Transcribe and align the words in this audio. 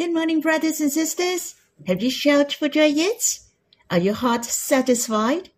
Good 0.00 0.14
morning, 0.14 0.40
brothers 0.40 0.80
and 0.80 0.90
sisters. 0.90 1.56
Have 1.86 2.02
you 2.02 2.10
shouted 2.10 2.54
for 2.54 2.70
joy 2.70 2.86
yet? 2.86 3.38
Are 3.90 3.98
your 3.98 4.14
hearts 4.14 4.50
satisfied? 4.54 5.50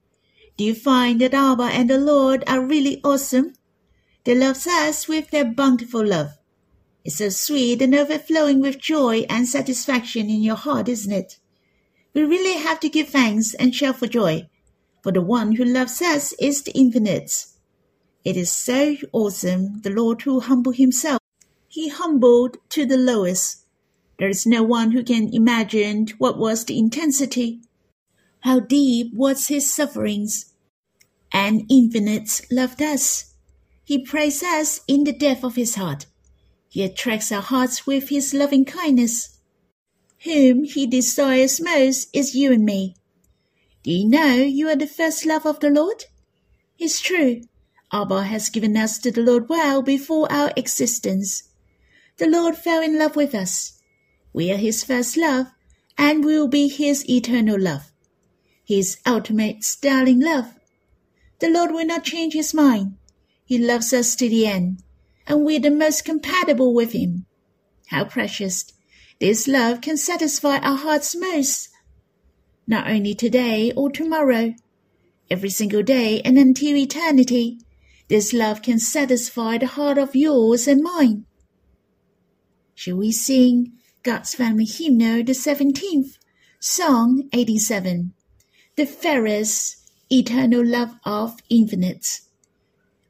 Do 0.57 0.65
you 0.65 0.75
find 0.75 1.21
that 1.21 1.33
Abba 1.33 1.63
and 1.63 1.89
the 1.89 1.97
Lord 1.97 2.43
are 2.49 2.61
really 2.61 3.01
awesome? 3.05 3.53
They 4.25 4.35
love 4.35 4.67
us 4.67 5.07
with 5.07 5.31
their 5.31 5.45
bountiful 5.45 6.05
love. 6.05 6.31
It's 7.05 7.19
so 7.19 7.29
sweet 7.29 7.81
and 7.83 7.95
overflowing 7.95 8.61
with 8.61 8.81
joy 8.81 9.27
and 9.31 9.47
satisfaction 9.47 10.29
in 10.29 10.43
your 10.43 10.57
heart, 10.57 10.89
isn't 10.89 11.13
it? 11.13 11.39
We 12.13 12.25
really 12.25 12.59
have 12.59 12.81
to 12.81 12.89
give 12.89 13.11
thanks 13.11 13.55
and 13.55 13.73
shout 13.73 14.01
for 14.01 14.09
joy, 14.09 14.51
for 15.05 15.13
the 15.13 15.23
one 15.23 15.53
who 15.53 15.65
loves 15.65 16.03
us 16.03 16.33
is 16.41 16.65
the 16.65 16.73
infinite. 16.73 17.47
It 18.25 18.37
is 18.37 18.51
so 18.51 18.97
awesome, 19.13 19.83
the 19.83 19.91
Lord 19.91 20.23
who 20.23 20.41
humbled 20.41 20.79
himself. 20.79 21.21
He 21.69 21.91
humbled 21.91 22.57
to 22.71 22.85
the 22.85 22.97
lowest. 22.97 23.62
There 24.19 24.29
is 24.29 24.47
no 24.47 24.63
one 24.63 24.93
who 24.93 25.03
can 25.03 25.33
imagine 25.35 26.09
what 26.19 26.39
was 26.39 26.65
the 26.65 26.79
intensity, 26.79 27.61
how 28.41 28.61
deep 28.61 29.13
was 29.15 29.49
his 29.49 29.73
sufferings. 29.73 30.53
And 31.33 31.65
infinite 31.71 32.43
loved 32.51 32.83
us. 32.83 33.35
He 33.85 34.05
praised 34.05 34.45
us 34.45 34.81
in 34.87 35.05
the 35.05 35.13
depth 35.13 35.45
of 35.45 35.57
his 35.57 35.77
heart. 35.77 36.07
He 36.69 36.83
attracts 36.83 37.33
our 37.33 37.43
hearts 37.43 37.87
with 37.87 38.09
his 38.11 38.33
loving 38.33 38.65
kindness. 38.65 39.39
Whom 40.25 40.65
he 40.65 40.87
desires 40.87 41.61
most 41.61 42.09
is 42.13 42.35
you 42.35 42.53
and 42.53 42.65
me. 42.65 42.97
Do 43.83 43.91
you 43.91 44.09
know 44.09 44.35
you 44.37 44.69
are 44.69 44.77
the 44.77 44.87
first 44.87 45.27
love 45.27 45.45
of 45.45 45.61
the 45.61 45.71
Lord? 45.71 46.05
It's 46.79 47.01
true. 47.01 47.43
Abba 47.93 48.23
has 48.25 48.49
given 48.49 48.77
us 48.77 48.99
to 49.01 49.11
the 49.11 49.21
Lord 49.21 49.49
well 49.49 49.83
before 49.83 50.31
our 50.31 50.53
existence. 50.57 51.51
The 52.19 52.29
Lord 52.29 52.57
fell 52.57 52.83
in 52.83 52.99
love 52.99 53.17
with 53.17 53.35
us. 53.35 53.81
We 54.33 54.51
are 54.51 54.57
his 54.57 54.83
first 54.83 55.17
love 55.17 55.49
and 55.99 56.25
we 56.25 56.39
will 56.39 56.49
be 56.49 56.69
his 56.69 57.09
eternal 57.09 57.61
love, 57.61 57.93
his 58.65 58.99
ultimate 59.07 59.63
sterling 59.63 60.21
love. 60.21 60.59
The 61.41 61.51
Lord 61.51 61.73
will 61.73 61.87
not 61.87 62.05
change 62.05 62.33
his 62.33 62.55
mind. 62.55 62.97
He 63.45 63.59
loves 63.59 63.93
us 63.93 64.15
to 64.17 64.29
the 64.29 64.47
end, 64.47 64.83
and 65.27 65.45
we're 65.45 65.61
the 65.61 65.71
most 65.71 66.05
compatible 66.05 66.73
with 66.73 66.93
him. 66.93 67.27
How 67.89 68.05
precious! 68.05 68.65
This 69.21 69.47
love 69.47 69.81
can 69.81 69.97
satisfy 69.97 70.59
our 70.59 70.77
hearts 70.77 71.15
most. 71.15 71.69
Not 72.67 72.91
only 72.91 73.15
today 73.15 73.73
or 73.73 73.91
tomorrow, 73.91 74.55
every 75.31 75.51
single 75.51 75.83
day 75.83 76.23
and 76.23 76.39
until 76.39 76.77
eternity, 76.77 77.59
this 78.09 78.33
love 78.33 78.63
can 78.63 78.79
satisfy 78.79 79.59
the 79.59 79.67
heart 79.67 79.99
of 79.99 80.17
yours 80.17 80.67
and 80.67 80.83
mine. 80.83 81.27
Shall 82.75 82.97
we 82.97 83.13
sing 83.13 83.73
God's 84.03 84.35
Family 84.35 84.65
Hymnal, 84.65 85.25
the 85.25 85.33
17th, 85.33 86.19
Song 86.61 87.29
87, 87.33 88.13
The 88.77 88.87
Fairest 88.87 89.77
Eternal 90.11 90.65
Love 90.65 90.97
of 91.05 91.37
Infinite? 91.49 92.21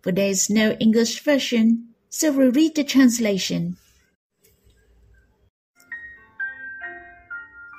For 0.03 0.13
there 0.13 0.29
is 0.29 0.51
no 0.51 0.73
English 0.73 1.23
version, 1.23 1.89
so 2.09 2.33
we'll 2.33 2.53
read 2.53 2.75
the 2.75 2.85
translation. 2.85 3.77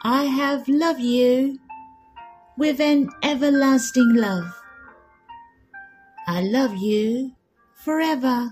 I 0.04 0.26
have 0.26 0.68
loved 0.68 1.02
you 1.02 1.60
with 2.58 2.80
an 2.80 3.10
everlasting 3.24 4.16
love 4.16 4.64
I 6.26 6.40
love 6.42 6.78
you 6.78 7.34
forever. 7.74 8.50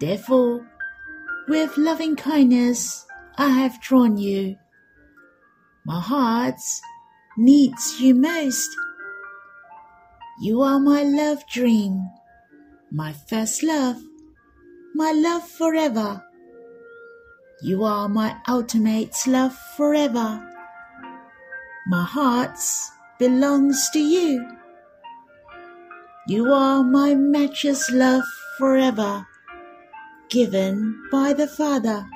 Therefore, 0.00 0.66
with 1.48 1.78
loving 1.78 2.14
kindness, 2.14 3.06
I 3.38 3.48
have 3.48 3.80
drawn 3.80 4.18
you. 4.18 4.56
My 5.84 6.00
heart 6.00 6.60
needs 7.38 7.98
you 8.00 8.14
most. 8.14 8.68
You 10.40 10.60
are 10.60 10.78
my 10.78 11.02
love 11.02 11.46
dream, 11.48 12.10
my 12.92 13.12
first 13.12 13.62
love, 13.62 13.96
my 14.94 15.12
love 15.12 15.48
forever. 15.48 16.22
You 17.62 17.82
are 17.84 18.08
my 18.08 18.36
ultimate 18.46 19.16
love 19.26 19.56
forever. 19.76 20.44
My 21.88 22.04
heart 22.04 22.58
belongs 23.18 23.88
to 23.94 23.98
you. 23.98 24.46
You 26.28 26.52
are 26.52 26.84
my 26.84 27.14
matchless 27.14 27.90
love 27.90 28.24
forever, 28.58 29.26
given 30.28 31.00
by 31.10 31.32
the 31.32 31.46
Father. 31.46 32.06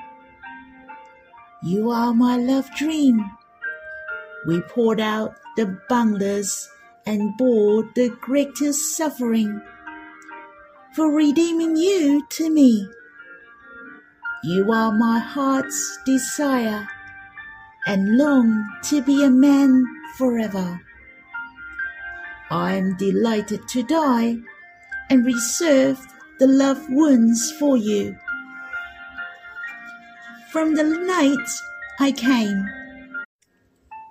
You 1.61 1.91
are 1.91 2.13
my 2.13 2.37
love 2.37 2.69
dream. 2.75 3.23
We 4.45 4.61
poured 4.61 4.99
out 4.99 5.35
the 5.55 5.77
boundless 5.89 6.69
and 7.05 7.37
bore 7.37 7.83
the 7.95 8.09
greatest 8.21 8.97
suffering 8.97 9.61
for 10.93 11.11
redeeming 11.11 11.75
you 11.75 12.25
to 12.29 12.49
me. 12.49 12.87
You 14.43 14.71
are 14.71 14.91
my 14.91 15.19
heart's 15.19 15.99
desire 16.05 16.87
and 17.87 18.17
long 18.17 18.67
to 18.83 19.01
be 19.01 19.23
a 19.23 19.29
man 19.29 19.85
forever. 20.17 20.81
I 22.51 22.73
am 22.73 22.95
delighted 22.97 23.67
to 23.69 23.83
die 23.83 24.37
and 25.09 25.25
reserve 25.25 26.05
the 26.43 26.49
love 26.49 26.89
wounds 26.89 27.53
for 27.53 27.77
you. 27.77 28.17
From 30.51 30.75
the 30.75 30.83
night 30.83 31.49
I 32.01 32.11
came, 32.11 32.67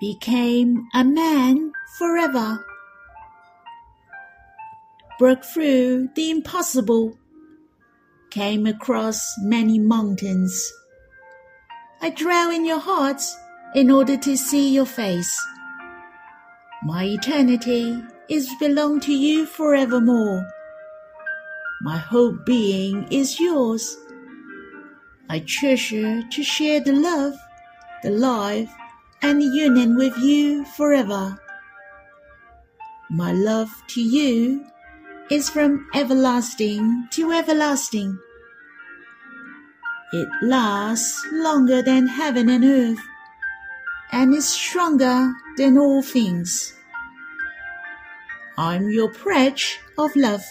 became 0.01 0.89
a 0.95 1.05
man 1.05 1.73
forever, 1.99 2.65
broke 5.19 5.45
through 5.45 6.09
the 6.15 6.31
impossible, 6.31 7.19
came 8.31 8.65
across 8.67 9.35
many 9.43 9.79
mountains. 9.79 10.73
I 12.01 12.09
dwell 12.09 12.51
in 12.51 12.65
your 12.65 12.81
hearts 12.81 13.37
in 13.75 13.91
order 13.91 14.17
to 14.17 14.39
see 14.39 14.73
your 14.73 14.87
face. 14.87 15.39
My 16.83 17.05
eternity 17.05 18.03
is 18.31 18.49
belong 18.59 19.01
to 19.01 19.13
you 19.13 19.45
forevermore. 19.45 20.49
My 21.83 21.99
whole 21.99 22.31
being 22.31 23.09
is 23.11 23.41
yours. 23.41 23.99
I 25.29 25.41
treasure 25.41 26.23
to 26.23 26.43
share 26.45 26.79
the 26.79 26.93
love, 26.93 27.35
the 28.05 28.11
life, 28.11 28.71
and 29.21 29.43
the 29.43 29.47
union 29.47 29.97
with 29.97 30.17
you 30.19 30.65
forever. 30.65 31.37
My 33.11 33.33
love 33.33 33.69
to 33.89 34.01
you 34.01 34.65
is 35.29 35.51
from 35.51 35.89
everlasting 35.93 37.09
to 37.11 37.33
everlasting. 37.33 38.17
It 40.13 40.29
lasts 40.41 41.27
longer 41.33 41.83
than 41.83 42.07
heaven 42.07 42.49
and 42.49 42.65
earth, 42.65 43.05
and 44.13 44.33
is 44.33 44.49
stronger 44.49 45.33
than 45.57 45.79
all 45.79 46.01
things. 46.01 46.75
I'm 48.57 48.89
your 48.89 49.11
pledge 49.11 49.81
of 49.99 50.15
love. 50.15 50.45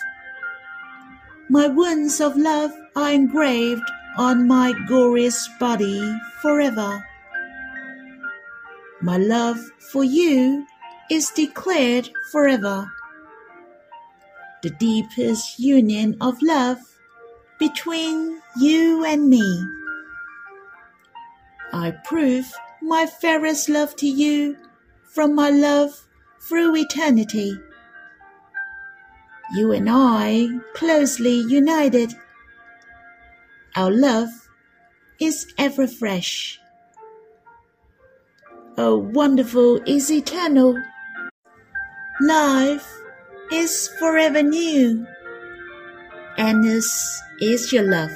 My 1.52 1.68
wounds 1.68 2.22
of 2.22 2.38
love 2.38 2.72
are 2.96 3.12
engraved 3.12 3.84
on 4.18 4.48
my 4.48 4.72
glorious 4.88 5.50
body 5.60 6.18
forever. 6.42 7.06
My 9.02 9.18
love 9.18 9.60
for 9.92 10.06
you 10.06 10.66
is 11.10 11.30
declared 11.32 12.10
forever. 12.32 12.90
The 14.64 14.70
deepest 14.70 15.60
union 15.60 16.16
of 16.22 16.42
love 16.42 16.80
between 17.60 18.42
you 18.58 19.04
and 19.04 19.28
me. 19.28 19.44
I 21.74 21.92
prove 22.06 22.50
my 22.82 23.06
fairest 23.06 23.68
love 23.68 23.98
to 23.98 24.08
you 24.08 24.56
from 25.04 25.36
my 25.36 25.50
love 25.50 26.08
through 26.48 26.78
eternity 26.78 27.60
you 29.54 29.72
and 29.74 29.90
I 29.90 30.48
closely 30.74 31.42
united. 31.48 32.14
Our 33.76 33.92
love 33.92 34.30
is 35.20 35.54
ever 35.58 35.88
fresh. 35.88 36.60
Oh, 38.78 38.98
wonderful 38.98 39.82
is 39.86 40.10
eternal. 40.12 40.82
Life 42.22 42.88
is 43.52 43.90
forever 44.00 44.42
new. 44.42 45.06
And 46.38 46.64
this 46.64 47.22
is 47.42 47.74
your 47.74 47.84
love. 47.84 48.12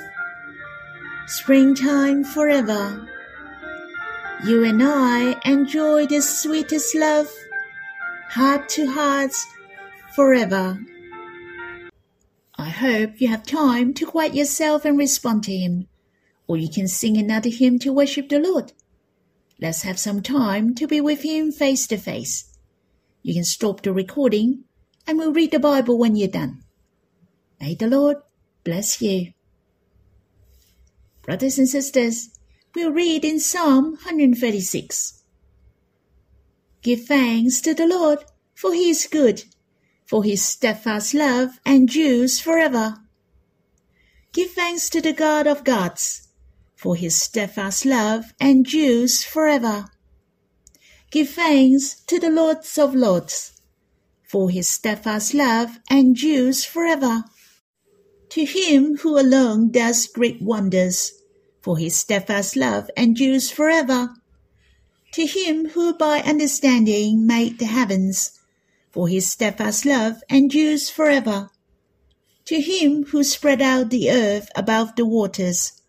Springtime 1.27 2.23
forever. 2.23 3.07
You 4.45 4.63
and 4.63 4.81
I 4.81 5.39
enjoy 5.43 6.05
the 6.05 6.21
sweetest 6.21 6.95
love, 6.95 7.29
heart 8.29 8.69
to 8.69 8.85
heart, 8.85 9.33
forever. 10.15 10.79
Hope 12.75 13.21
you 13.21 13.27
have 13.29 13.45
time 13.45 13.93
to 13.95 14.05
quiet 14.05 14.33
yourself 14.33 14.85
and 14.85 14.97
respond 14.97 15.43
to 15.45 15.55
him. 15.55 15.87
or 16.47 16.57
you 16.57 16.69
can 16.69 16.87
sing 16.87 17.17
another 17.17 17.49
hymn 17.49 17.79
to 17.79 17.91
worship 17.91 18.29
the 18.29 18.39
Lord. 18.39 18.71
Let's 19.59 19.83
have 19.83 19.97
some 19.97 20.21
time 20.21 20.75
to 20.75 20.87
be 20.87 21.01
with 21.01 21.23
Him 21.23 21.51
face 21.51 21.87
to 21.87 21.97
face. 21.97 22.45
You 23.23 23.33
can 23.33 23.43
stop 23.43 23.81
the 23.81 23.93
recording 23.93 24.65
and 25.07 25.17
we'll 25.17 25.33
read 25.33 25.51
the 25.51 25.59
Bible 25.59 25.97
when 25.97 26.15
you're 26.15 26.27
done. 26.27 26.61
May 27.59 27.75
the 27.75 27.87
Lord 27.87 28.17
bless 28.63 29.01
you. 29.01 29.31
Brothers 31.23 31.57
and 31.57 31.67
sisters, 31.67 32.29
we'll 32.75 32.91
read 32.91 33.25
in 33.25 33.39
Psalm 33.39 33.93
136. 33.93 35.23
Give 36.83 37.03
thanks 37.03 37.61
to 37.61 37.73
the 37.73 37.87
Lord, 37.87 38.19
for 38.53 38.73
he 38.73 38.89
is 38.89 39.07
good, 39.07 39.45
for 40.05 40.23
his 40.23 40.45
steadfast 40.45 41.13
love 41.13 41.59
endures 41.65 42.39
forever. 42.39 42.97
Give 44.33 44.51
thanks 44.51 44.89
to 44.91 45.01
the 45.01 45.13
God 45.13 45.47
of 45.47 45.63
gods, 45.63 46.27
for 46.75 46.95
his 46.95 47.19
steadfast 47.19 47.85
love 47.85 48.33
endures 48.39 49.23
forever. 49.23 49.85
Give 51.09 51.29
thanks 51.29 52.01
to 52.07 52.19
the 52.19 52.29
Lord 52.29 52.57
of 52.77 52.93
lords, 52.93 53.53
for 54.23 54.49
his 54.49 54.67
steadfast 54.67 55.33
love 55.33 55.79
endures 55.89 56.65
forever. 56.65 57.23
To 58.29 58.43
him 58.45 58.97
who 58.97 59.17
alone 59.17 59.71
does 59.71 60.07
great 60.07 60.41
wonders, 60.41 61.13
for 61.61 61.77
his 61.77 61.95
steadfast 61.95 62.55
love 62.55 62.91
endures 62.97 63.49
forever. 63.49 64.13
To 65.13 65.25
him 65.25 65.69
who 65.69 65.93
by 65.93 66.19
understanding 66.19 67.25
made 67.25 67.59
the 67.59 67.65
heavens, 67.65 68.37
for 68.95 69.09
his 69.09 69.29
steadfast 69.29 69.85
love 69.85 70.23
endures 70.29 70.89
forever. 70.89 71.49
To 72.45 72.61
him 72.61 73.03
who 73.07 73.25
spread 73.25 73.61
out 73.61 73.89
the 73.89 74.09
earth 74.09 74.49
above 74.55 74.95
the 74.95 75.05
waters, 75.05 75.81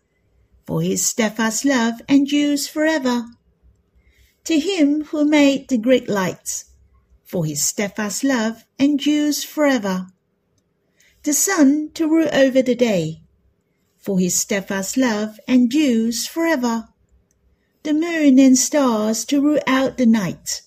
for 0.65 0.81
his 0.81 1.05
steadfast 1.05 1.63
love 1.63 2.01
endures 2.09 2.67
forever. 2.67 3.25
To 4.43 4.59
him 4.59 5.05
who 5.05 5.23
made 5.23 5.69
the 5.69 5.77
great 5.77 6.09
lights, 6.09 6.65
for 7.23 7.45
his 7.45 7.65
steadfast 7.65 8.25
love 8.25 8.65
endures 8.77 9.41
forever. 9.41 10.07
The 11.23 11.31
sun 11.31 11.91
to 11.93 12.09
rule 12.09 12.27
over 12.33 12.61
the 12.61 12.75
day, 12.75 13.21
for 13.97 14.19
his 14.19 14.35
steadfast 14.35 14.97
love 14.97 15.39
endures 15.47 16.27
forever 16.27 16.89
the 17.83 17.93
moon 17.93 18.37
and 18.37 18.57
stars 18.57 19.23
to 19.27 19.39
rule 19.39 19.61
out 19.65 19.95
the 19.95 20.05
night. 20.05 20.63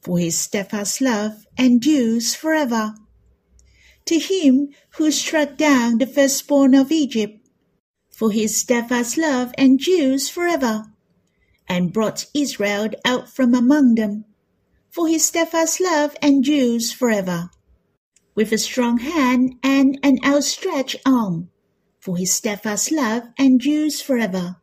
For 0.00 0.18
his 0.18 0.36
steadfast 0.36 1.00
love 1.00 1.41
endures 1.58 2.34
forever. 2.34 2.94
To 4.06 4.18
him 4.18 4.70
who 4.96 5.10
struck 5.10 5.56
down 5.56 5.98
the 5.98 6.06
firstborn 6.06 6.74
of 6.74 6.90
Egypt, 6.90 7.46
for 8.10 8.30
his 8.30 8.60
steadfast 8.60 9.16
love 9.16 9.52
endures 9.56 10.28
forever, 10.28 10.92
and 11.68 11.92
brought 11.92 12.26
Israel 12.34 12.88
out 13.04 13.28
from 13.28 13.54
among 13.54 13.94
them, 13.94 14.24
for 14.90 15.08
his 15.08 15.24
steadfast 15.24 15.80
love 15.80 16.16
endures 16.22 16.92
forever. 16.92 17.50
With 18.34 18.52
a 18.52 18.58
strong 18.58 18.98
hand 18.98 19.56
and 19.62 19.98
an 20.02 20.18
outstretched 20.24 20.96
arm, 21.06 21.50
for 21.98 22.16
his 22.16 22.32
steadfast 22.32 22.90
love 22.90 23.24
endures 23.38 24.00
forever 24.00 24.56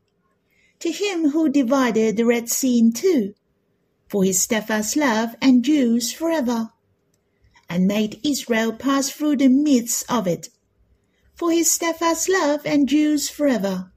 to 0.79 0.91
him 0.91 1.31
who 1.31 1.49
divided 1.49 2.15
the 2.15 2.25
Red 2.25 2.49
Sea 2.49 2.79
in 2.79 2.93
two, 2.93 3.33
for 4.07 4.23
his 4.23 4.41
steadfast 4.41 4.95
love 4.95 5.35
endures 5.41 6.11
forever, 6.11 6.69
and 7.69 7.87
made 7.87 8.19
Israel 8.23 8.73
pass 8.73 9.09
through 9.09 9.37
the 9.37 9.47
midst 9.47 10.09
of 10.11 10.27
it, 10.27 10.49
for 11.35 11.51
his 11.51 11.69
steadfast 11.69 12.27
love 12.27 12.65
endures 12.65 13.29
forever, 13.29 13.91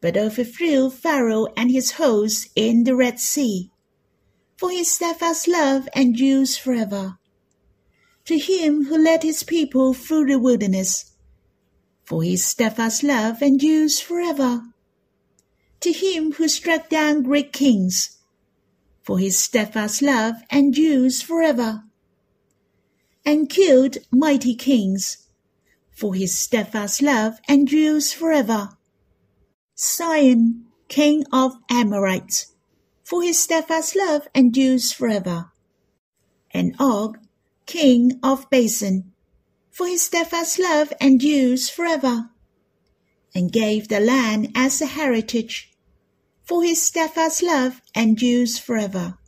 but 0.00 0.16
overthrew 0.16 0.88
Pharaoh 0.88 1.48
and 1.56 1.70
his 1.70 1.92
hosts 1.92 2.48
in 2.54 2.84
the 2.84 2.94
Red 2.94 3.18
Sea, 3.18 3.70
for 4.56 4.70
his 4.70 4.90
steadfast 4.90 5.48
love 5.48 5.88
endures 5.94 6.56
forever. 6.56 7.18
To 8.26 8.38
him 8.38 8.84
who 8.84 8.98
led 8.98 9.22
his 9.22 9.42
people 9.42 9.92
through 9.92 10.26
the 10.26 10.38
wilderness, 10.38 11.12
for 12.04 12.22
his 12.22 12.44
steadfast 12.44 13.02
love 13.02 13.42
endures 13.42 14.00
forever. 14.00 14.62
To 15.80 15.92
him 15.92 16.32
who 16.32 16.48
struck 16.48 16.88
down 16.88 17.22
great 17.22 17.52
kings, 17.52 18.18
for 19.02 19.18
his 19.18 19.38
steadfast 19.38 20.02
love 20.02 20.36
endures 20.50 21.20
forever, 21.22 21.82
and 23.26 23.50
killed 23.50 23.98
mighty 24.10 24.54
kings, 24.54 25.28
for 25.90 26.14
his 26.14 26.38
steadfast 26.38 27.02
love 27.02 27.40
endures 27.48 28.12
forever. 28.12 28.70
Sihon, 29.74 30.64
king 30.88 31.24
of 31.32 31.56
Amorites, 31.68 32.54
for 33.02 33.22
his 33.22 33.38
steadfast 33.38 33.96
love 33.96 34.28
endures 34.34 34.92
forever, 34.92 35.50
and 36.52 36.76
Og, 36.78 37.18
king 37.66 38.18
of 38.22 38.48
Bashan, 38.48 39.12
for 39.70 39.86
his 39.86 40.02
steadfast 40.02 40.58
love 40.58 40.92
endures 41.00 41.68
forever 41.68 42.30
and 43.34 43.52
gave 43.52 43.88
the 43.88 44.00
land 44.00 44.50
as 44.54 44.80
a 44.80 44.86
heritage. 44.86 45.72
For 46.44 46.62
his 46.62 46.80
steadfast 46.80 47.42
love 47.42 47.82
endures 47.94 48.56
forever. 48.56 49.18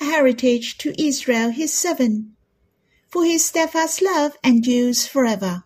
A 0.00 0.04
heritage 0.04 0.78
to 0.78 0.94
Israel 1.02 1.50
his 1.50 1.74
servant. 1.74 2.28
For 3.08 3.24
his 3.24 3.44
steadfast 3.44 4.02
love 4.02 4.36
endures 4.44 5.06
forever. 5.06 5.64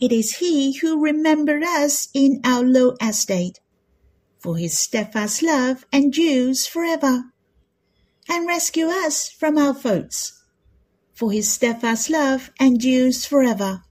It 0.00 0.12
is 0.12 0.38
he 0.38 0.78
who 0.78 1.02
remembered 1.02 1.62
us 1.62 2.08
in 2.14 2.40
our 2.44 2.62
low 2.62 2.96
estate. 3.00 3.60
For 4.38 4.56
his 4.56 4.76
steadfast 4.76 5.42
love 5.42 5.84
endures 5.92 6.66
forever. 6.66 7.24
And 8.28 8.46
rescue 8.46 8.86
us 8.86 9.30
from 9.30 9.58
our 9.58 9.74
foes. 9.74 10.32
For 11.14 11.30
his 11.30 11.50
steadfast 11.50 12.10
love 12.10 12.50
endures 12.60 13.26
forever 13.26 13.84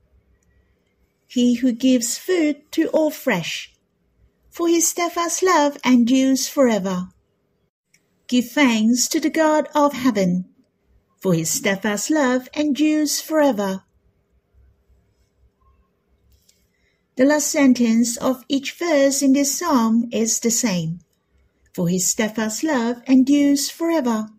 he 1.31 1.53
who 1.53 1.71
gives 1.71 2.17
food 2.17 2.69
to 2.73 2.89
all 2.89 3.09
flesh, 3.09 3.71
for 4.49 4.67
his 4.67 4.85
steadfast 4.85 5.41
love 5.41 5.77
endures 5.85 6.49
forever. 6.49 7.07
Give 8.27 8.45
thanks 8.45 9.07
to 9.07 9.21
the 9.21 9.29
God 9.29 9.69
of 9.73 9.93
heaven, 9.93 10.50
for 11.21 11.35
his 11.35 11.51
steadfast 11.51 12.09
love 12.09 12.49
endures 12.55 13.21
forever. 13.21 13.83
The 17.15 17.25
last 17.25 17.47
sentence 17.47 18.17
of 18.17 18.43
each 18.49 18.71
verse 18.71 19.21
in 19.21 19.33
this 19.33 19.55
psalm 19.59 20.09
is 20.11 20.39
the 20.39 20.49
same, 20.49 21.01
for 21.73 21.87
his 21.87 22.07
steadfast 22.07 22.63
love 22.63 23.03
endures 23.07 23.69
forever. 23.69 24.29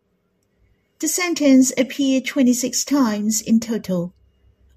The 0.99 1.07
sentence 1.07 1.73
appeared 1.79 2.25
26 2.27 2.85
times 2.85 3.41
in 3.41 3.61
total. 3.61 4.13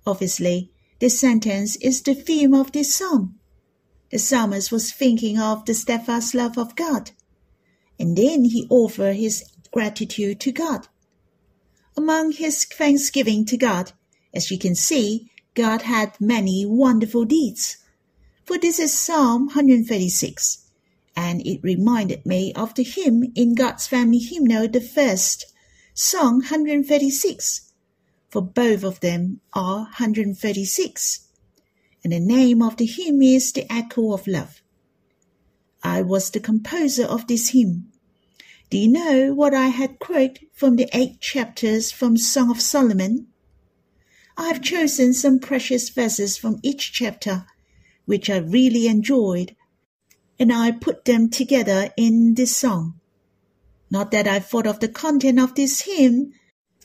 Obviously, 0.05 0.71
this 0.99 1.19
sentence 1.19 1.75
is 1.77 2.03
the 2.03 2.13
theme 2.13 2.53
of 2.53 2.71
this 2.71 2.93
psalm. 2.93 3.39
The 4.11 4.19
psalmist 4.19 4.71
was 4.71 4.91
thinking 4.91 5.39
of 5.39 5.65
the 5.65 5.73
steadfast 5.73 6.35
love 6.35 6.59
of 6.59 6.75
God, 6.75 7.11
and 7.99 8.15
then 8.15 8.45
he 8.45 8.67
offered 8.69 9.15
his 9.15 9.43
gratitude 9.71 10.39
to 10.41 10.51
God. 10.51 10.87
Among 11.97 12.33
his 12.33 12.65
thanksgiving 12.65 13.45
to 13.45 13.57
God, 13.57 13.93
as 14.33 14.51
you 14.51 14.59
can 14.59 14.75
see, 14.75 15.31
God 15.53 15.83
had 15.83 16.19
many 16.19 16.65
wonderful 16.65 17.23
deeds. 17.23 17.77
For 18.43 18.57
this 18.57 18.79
is 18.79 18.91
Psalm 18.91 19.47
136, 19.47 20.65
and 21.15 21.45
it 21.47 21.61
reminded 21.63 22.25
me 22.25 22.51
of 22.53 22.75
the 22.75 22.83
hymn 22.83 23.31
in 23.33 23.55
God's 23.55 23.87
Family 23.87 24.19
Hymnal, 24.19 24.67
the 24.67 24.81
first, 24.81 25.45
Song 25.93 26.39
136, 26.39 27.71
for 28.29 28.41
both 28.41 28.83
of 28.83 28.99
them 28.99 29.39
are 29.53 29.83
136. 29.83 31.27
And 32.03 32.11
the 32.11 32.19
name 32.19 32.61
of 32.61 32.75
the 32.75 32.85
hymn 32.85 33.21
is 33.21 33.53
The 33.53 33.65
Echo 33.71 34.11
of 34.11 34.27
Love. 34.27 34.61
I 35.81 36.01
was 36.01 36.29
the 36.29 36.41
composer 36.41 37.05
of 37.05 37.27
this 37.27 37.49
hymn. 37.49 37.93
Do 38.69 38.77
you 38.77 38.89
know 38.89 39.33
what 39.33 39.53
I 39.53 39.67
had 39.67 39.99
quoted 39.99 40.44
from 40.55 40.77
the 40.77 40.89
eight 40.91 41.21
chapters 41.21 41.91
from 41.91 42.17
Song 42.17 42.49
of 42.49 42.59
Solomon? 42.59 43.27
I 44.35 44.47
have 44.47 44.63
chosen 44.63 45.13
some 45.13 45.37
precious 45.37 45.89
verses 45.89 46.37
from 46.37 46.59
each 46.63 46.91
chapter, 46.91 47.45
which 48.05 48.29
I 48.29 48.37
really 48.37 48.87
enjoyed, 48.87 49.55
and 50.39 50.51
I 50.51 50.71
put 50.71 51.05
them 51.05 51.29
together 51.29 51.91
in 51.95 52.33
this 52.33 52.57
song. 52.57 52.99
Not 53.91 54.09
that 54.09 54.27
I 54.27 54.39
thought 54.39 54.65
of 54.65 54.79
the 54.79 54.89
content 54.89 55.39
of 55.39 55.53
this 55.53 55.81
hymn 55.81 56.33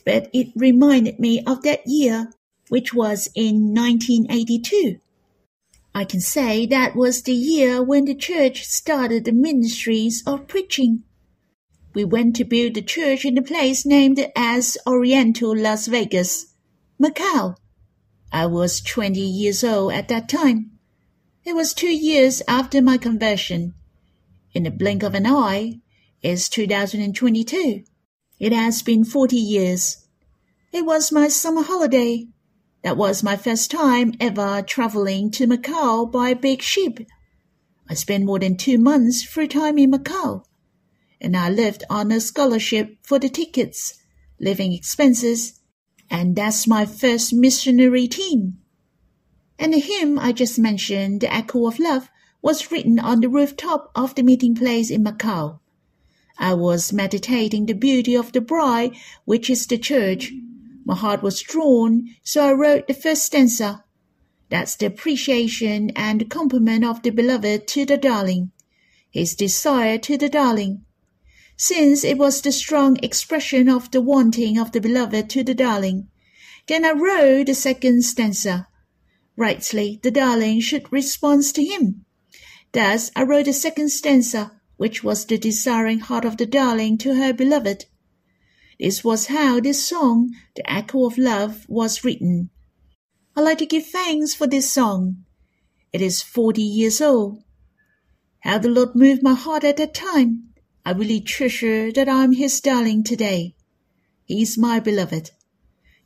but 0.04 0.30
it 0.32 0.48
reminded 0.56 1.18
me 1.18 1.42
of 1.44 1.62
that 1.62 1.86
year, 1.86 2.32
which 2.68 2.94
was 2.94 3.28
in 3.34 3.74
1982. 3.74 4.98
I 5.94 6.04
can 6.04 6.20
say 6.20 6.66
that 6.66 6.96
was 6.96 7.22
the 7.22 7.34
year 7.34 7.82
when 7.82 8.04
the 8.04 8.14
church 8.14 8.64
started 8.64 9.24
the 9.24 9.32
ministries 9.32 10.22
of 10.26 10.46
preaching. 10.46 11.02
We 11.92 12.04
went 12.04 12.36
to 12.36 12.44
build 12.44 12.74
the 12.74 12.82
church 12.82 13.24
in 13.24 13.36
a 13.36 13.42
place 13.42 13.84
named 13.84 14.24
as 14.36 14.78
Oriental 14.86 15.56
Las 15.56 15.88
Vegas, 15.88 16.54
Macau. 17.02 17.56
I 18.32 18.46
was 18.46 18.80
20 18.80 19.18
years 19.18 19.64
old 19.64 19.92
at 19.92 20.06
that 20.06 20.28
time. 20.28 20.70
It 21.44 21.56
was 21.56 21.74
two 21.74 21.92
years 21.92 22.42
after 22.46 22.80
my 22.80 22.96
conversion. 22.96 23.74
In 24.52 24.62
the 24.62 24.70
blink 24.70 25.02
of 25.02 25.14
an 25.14 25.26
eye, 25.26 25.80
it's 26.22 26.48
2022. 26.48 27.82
It 28.38 28.52
has 28.52 28.82
been 28.82 29.04
40 29.04 29.36
years. 29.36 30.06
It 30.72 30.86
was 30.86 31.10
my 31.10 31.26
summer 31.26 31.62
holiday. 31.62 32.28
That 32.84 32.96
was 32.96 33.24
my 33.24 33.36
first 33.36 33.70
time 33.70 34.14
ever 34.20 34.62
traveling 34.62 35.32
to 35.32 35.48
Macau 35.48 36.10
by 36.10 36.34
big 36.34 36.62
ship. 36.62 37.00
I 37.88 37.94
spent 37.94 38.24
more 38.24 38.38
than 38.38 38.56
two 38.56 38.78
months 38.78 39.24
free 39.24 39.48
time 39.48 39.76
in 39.76 39.90
Macau, 39.90 40.44
and 41.20 41.36
I 41.36 41.50
lived 41.50 41.84
on 41.90 42.10
a 42.10 42.20
scholarship 42.20 42.96
for 43.02 43.18
the 43.18 43.28
tickets, 43.28 43.94
living 44.38 44.72
expenses, 44.72 45.60
and 46.10 46.34
that's 46.34 46.66
my 46.66 46.86
first 46.86 47.32
missionary 47.32 48.08
team. 48.08 48.58
And 49.58 49.74
the 49.74 49.78
hymn 49.78 50.18
I 50.18 50.32
just 50.32 50.58
mentioned, 50.58 51.20
The 51.20 51.32
Echo 51.32 51.66
of 51.66 51.78
Love, 51.78 52.08
was 52.42 52.72
written 52.72 52.98
on 52.98 53.20
the 53.20 53.28
rooftop 53.28 53.90
of 53.94 54.14
the 54.14 54.22
meeting 54.22 54.54
place 54.54 54.90
in 54.90 55.04
Macau. 55.04 55.60
I 56.38 56.54
was 56.54 56.92
meditating 56.92 57.66
the 57.66 57.74
beauty 57.74 58.16
of 58.16 58.32
the 58.32 58.40
bride, 58.40 58.96
which 59.26 59.50
is 59.50 59.66
the 59.66 59.76
church. 59.76 60.32
My 60.86 60.94
heart 60.96 61.22
was 61.22 61.42
drawn, 61.42 62.08
so 62.22 62.42
I 62.42 62.52
wrote 62.52 62.88
the 62.88 62.94
first 62.94 63.24
stanza. 63.24 63.84
That's 64.48 64.74
the 64.74 64.86
appreciation 64.86 65.90
and 65.90 66.30
compliment 66.30 66.84
of 66.84 67.02
the 67.02 67.10
beloved 67.10 67.68
to 67.68 67.84
the 67.84 67.98
darling, 67.98 68.52
his 69.10 69.34
desire 69.34 69.98
to 69.98 70.16
the 70.16 70.30
darling. 70.30 70.86
Since 71.62 72.04
it 72.04 72.16
was 72.16 72.40
the 72.40 72.52
strong 72.52 72.96
expression 73.02 73.68
of 73.68 73.90
the 73.90 74.00
wanting 74.00 74.58
of 74.58 74.72
the 74.72 74.80
beloved 74.80 75.28
to 75.28 75.44
the 75.44 75.52
darling, 75.52 76.08
then 76.68 76.86
I 76.86 76.92
wrote 76.92 77.48
the 77.48 77.54
second 77.54 78.02
stanza. 78.02 78.66
Rightly, 79.36 80.00
the 80.02 80.10
darling 80.10 80.60
should 80.60 80.90
respond 80.90 81.44
to 81.54 81.62
him. 81.62 82.06
Thus, 82.72 83.10
I 83.14 83.24
wrote 83.24 83.44
the 83.44 83.52
second 83.52 83.90
stanza 83.90 84.58
which 84.78 85.04
was 85.04 85.26
the 85.26 85.36
desiring 85.36 85.98
heart 85.98 86.24
of 86.24 86.38
the 86.38 86.46
darling 86.46 86.96
to 86.96 87.16
her 87.16 87.34
beloved. 87.34 87.84
This 88.78 89.04
was 89.04 89.26
how 89.26 89.60
this 89.60 89.84
song, 89.86 90.34
The 90.56 90.64
Echo 90.64 91.04
of 91.04 91.18
Love, 91.18 91.66
was 91.68 92.02
written. 92.02 92.48
I 93.36 93.42
like 93.42 93.58
to 93.58 93.66
give 93.66 93.86
thanks 93.86 94.32
for 94.32 94.46
this 94.46 94.72
song. 94.72 95.26
It 95.92 96.00
is 96.00 96.22
forty 96.22 96.62
years 96.62 97.02
old. 97.02 97.44
How 98.38 98.56
the 98.56 98.70
Lord 98.70 98.96
moved 98.96 99.22
my 99.22 99.34
heart 99.34 99.64
at 99.64 99.76
that 99.76 99.92
time. 99.92 100.49
I 100.90 100.92
really 100.92 101.20
treasure 101.20 101.92
that 101.92 102.08
I 102.08 102.24
am 102.24 102.32
His 102.32 102.60
darling 102.60 103.04
today. 103.04 103.54
He 104.24 104.42
is 104.42 104.58
my 104.58 104.80
beloved. 104.80 105.30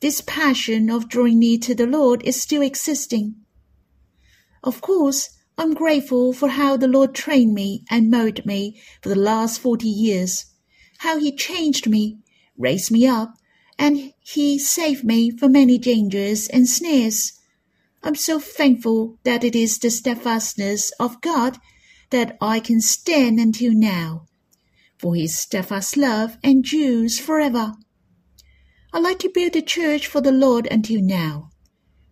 This 0.01 0.21
passion 0.21 0.91
of 0.91 1.09
drawing 1.09 1.39
near 1.39 1.57
to 1.61 1.75
the 1.75 1.87
Lord 1.87 2.23
is 2.23 2.43
still 2.43 2.61
existing. 2.61 3.37
Of 4.63 4.83
course, 4.83 5.31
I'm 5.57 5.73
grateful 5.73 6.35
for 6.35 6.51
how 6.51 6.77
the 6.77 6.87
Lord 6.87 7.15
trained 7.15 7.55
me 7.55 7.85
and 7.89 8.11
molded 8.11 8.45
me 8.45 8.79
for 9.01 9.09
the 9.09 9.15
last 9.15 9.59
40 9.59 9.89
years, 9.89 10.53
how 10.99 11.19
He 11.19 11.35
changed 11.35 11.89
me, 11.89 12.19
raised 12.59 12.91
me 12.91 13.07
up, 13.07 13.39
and 13.79 14.13
He 14.21 14.59
saved 14.59 15.03
me 15.03 15.31
from 15.31 15.53
many 15.53 15.79
dangers 15.79 16.47
and 16.47 16.69
snares. 16.69 17.41
I'm 18.03 18.17
so 18.17 18.39
thankful 18.39 19.19
that 19.25 19.45
it 19.45 19.57
is 19.57 19.79
the 19.79 19.89
steadfastness 19.89 20.93
of 21.01 21.23
God 21.23 21.57
that 22.11 22.37
I 22.39 22.61
can 22.61 22.83
stand 22.83 23.41
until 23.41 23.73
now, 23.73 24.27
for 25.05 25.15
His 25.15 25.39
steadfast 25.39 25.97
love 25.97 26.39
endures 26.43 27.21
forever. 27.21 27.75
I 28.93 28.99
like 28.99 29.21
to 29.21 29.31
build 29.33 29.55
a 29.55 29.63
church 29.63 30.09
for 30.09 30.21
the 30.21 30.33
Lord 30.33 30.67
until 30.71 31.01
now, 31.01 31.51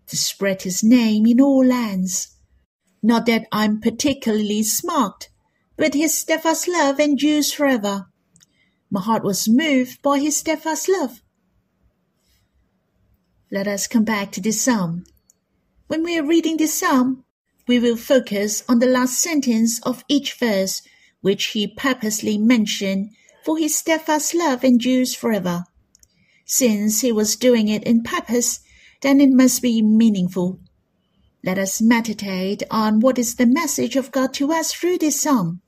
to 0.07 0.15
spread 0.15 0.61
His 0.61 0.83
name 0.83 1.25
in 1.25 1.41
all 1.41 1.65
lands 1.65 2.33
not 3.03 3.25
that 3.25 3.47
I'm 3.51 3.81
particularly 3.81 4.63
smart, 4.63 5.27
but 5.75 5.93
his 5.93 6.17
steadfast 6.17 6.69
love 6.69 7.01
endures 7.01 7.51
forever. 7.51 8.07
My 8.89 9.01
heart 9.01 9.25
was 9.25 9.49
moved 9.49 10.01
by 10.01 10.19
his 10.19 10.37
steadfast 10.37 10.87
love. 10.87 11.21
Let 13.51 13.67
us 13.67 13.87
come 13.87 14.05
back 14.05 14.31
to 14.31 14.41
this 14.41 14.61
psalm. 14.61 15.03
When 15.87 16.01
we 16.01 16.17
are 16.17 16.25
reading 16.25 16.55
this 16.55 16.79
psalm, 16.79 17.25
we 17.67 17.77
will 17.77 17.97
focus 17.97 18.63
on 18.69 18.79
the 18.79 18.87
last 18.87 19.19
sentence 19.19 19.81
of 19.83 20.05
each 20.07 20.35
verse, 20.39 20.81
which 21.23 21.45
he 21.45 21.65
purposely 21.65 22.37
mentioned, 22.37 23.09
for 23.45 23.57
his 23.57 23.77
steadfast 23.77 24.35
love 24.35 24.61
endures 24.63 25.15
forever. 25.15 25.63
Since 26.45 26.99
he 26.99 27.13
was 27.13 27.37
doing 27.37 27.69
it 27.69 27.83
in 27.85 28.03
purpose, 28.03 28.59
then 29.01 29.21
it 29.21 29.31
must 29.31 29.61
be 29.61 29.81
meaningful. 29.81 30.59
Let 31.41 31.57
us 31.57 31.81
meditate 31.81 32.61
on 32.69 32.99
what 32.99 33.17
is 33.17 33.35
the 33.35 33.45
message 33.45 33.95
of 33.95 34.11
God 34.11 34.33
to 34.33 34.51
us 34.51 34.73
through 34.73 34.97
this 34.97 35.21
psalm. 35.21 35.61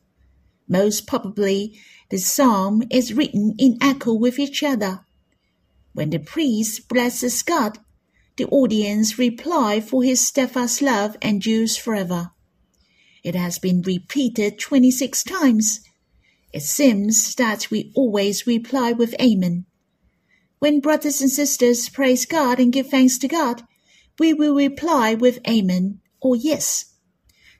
Most 0.68 1.08
probably, 1.08 1.80
the 2.10 2.18
psalm 2.18 2.84
is 2.92 3.14
written 3.14 3.56
in 3.58 3.78
echo 3.82 4.14
with 4.14 4.38
each 4.38 4.62
other. 4.62 5.06
When 5.94 6.10
the 6.10 6.20
priest 6.20 6.90
blesses 6.90 7.42
God, 7.44 7.80
the 8.36 8.48
audience 8.48 9.18
reply 9.18 9.80
for 9.80 10.04
his 10.04 10.28
steadfast 10.28 10.82
love 10.82 11.16
endures 11.22 11.78
forever. 11.78 12.32
It 13.26 13.34
has 13.34 13.58
been 13.58 13.82
repeated 13.82 14.60
26 14.60 15.24
times. 15.24 15.80
It 16.54 16.62
seems 16.62 17.34
that 17.34 17.72
we 17.72 17.92
always 17.96 18.46
reply 18.46 18.92
with 18.92 19.20
Amen. 19.20 19.66
When 20.60 20.80
brothers 20.80 21.22
and 21.22 21.32
sisters 21.32 21.90
praise 21.90 22.28
God 22.28 22.60
and 22.60 22.72
give 22.72 22.88
thanks 22.88 23.18
to 23.18 23.28
God, 23.28 23.64
we 24.20 24.32
will 24.32 24.54
reply 24.54 25.16
with 25.16 25.40
Amen 25.50 26.02
or 26.22 26.36
Yes. 26.36 26.94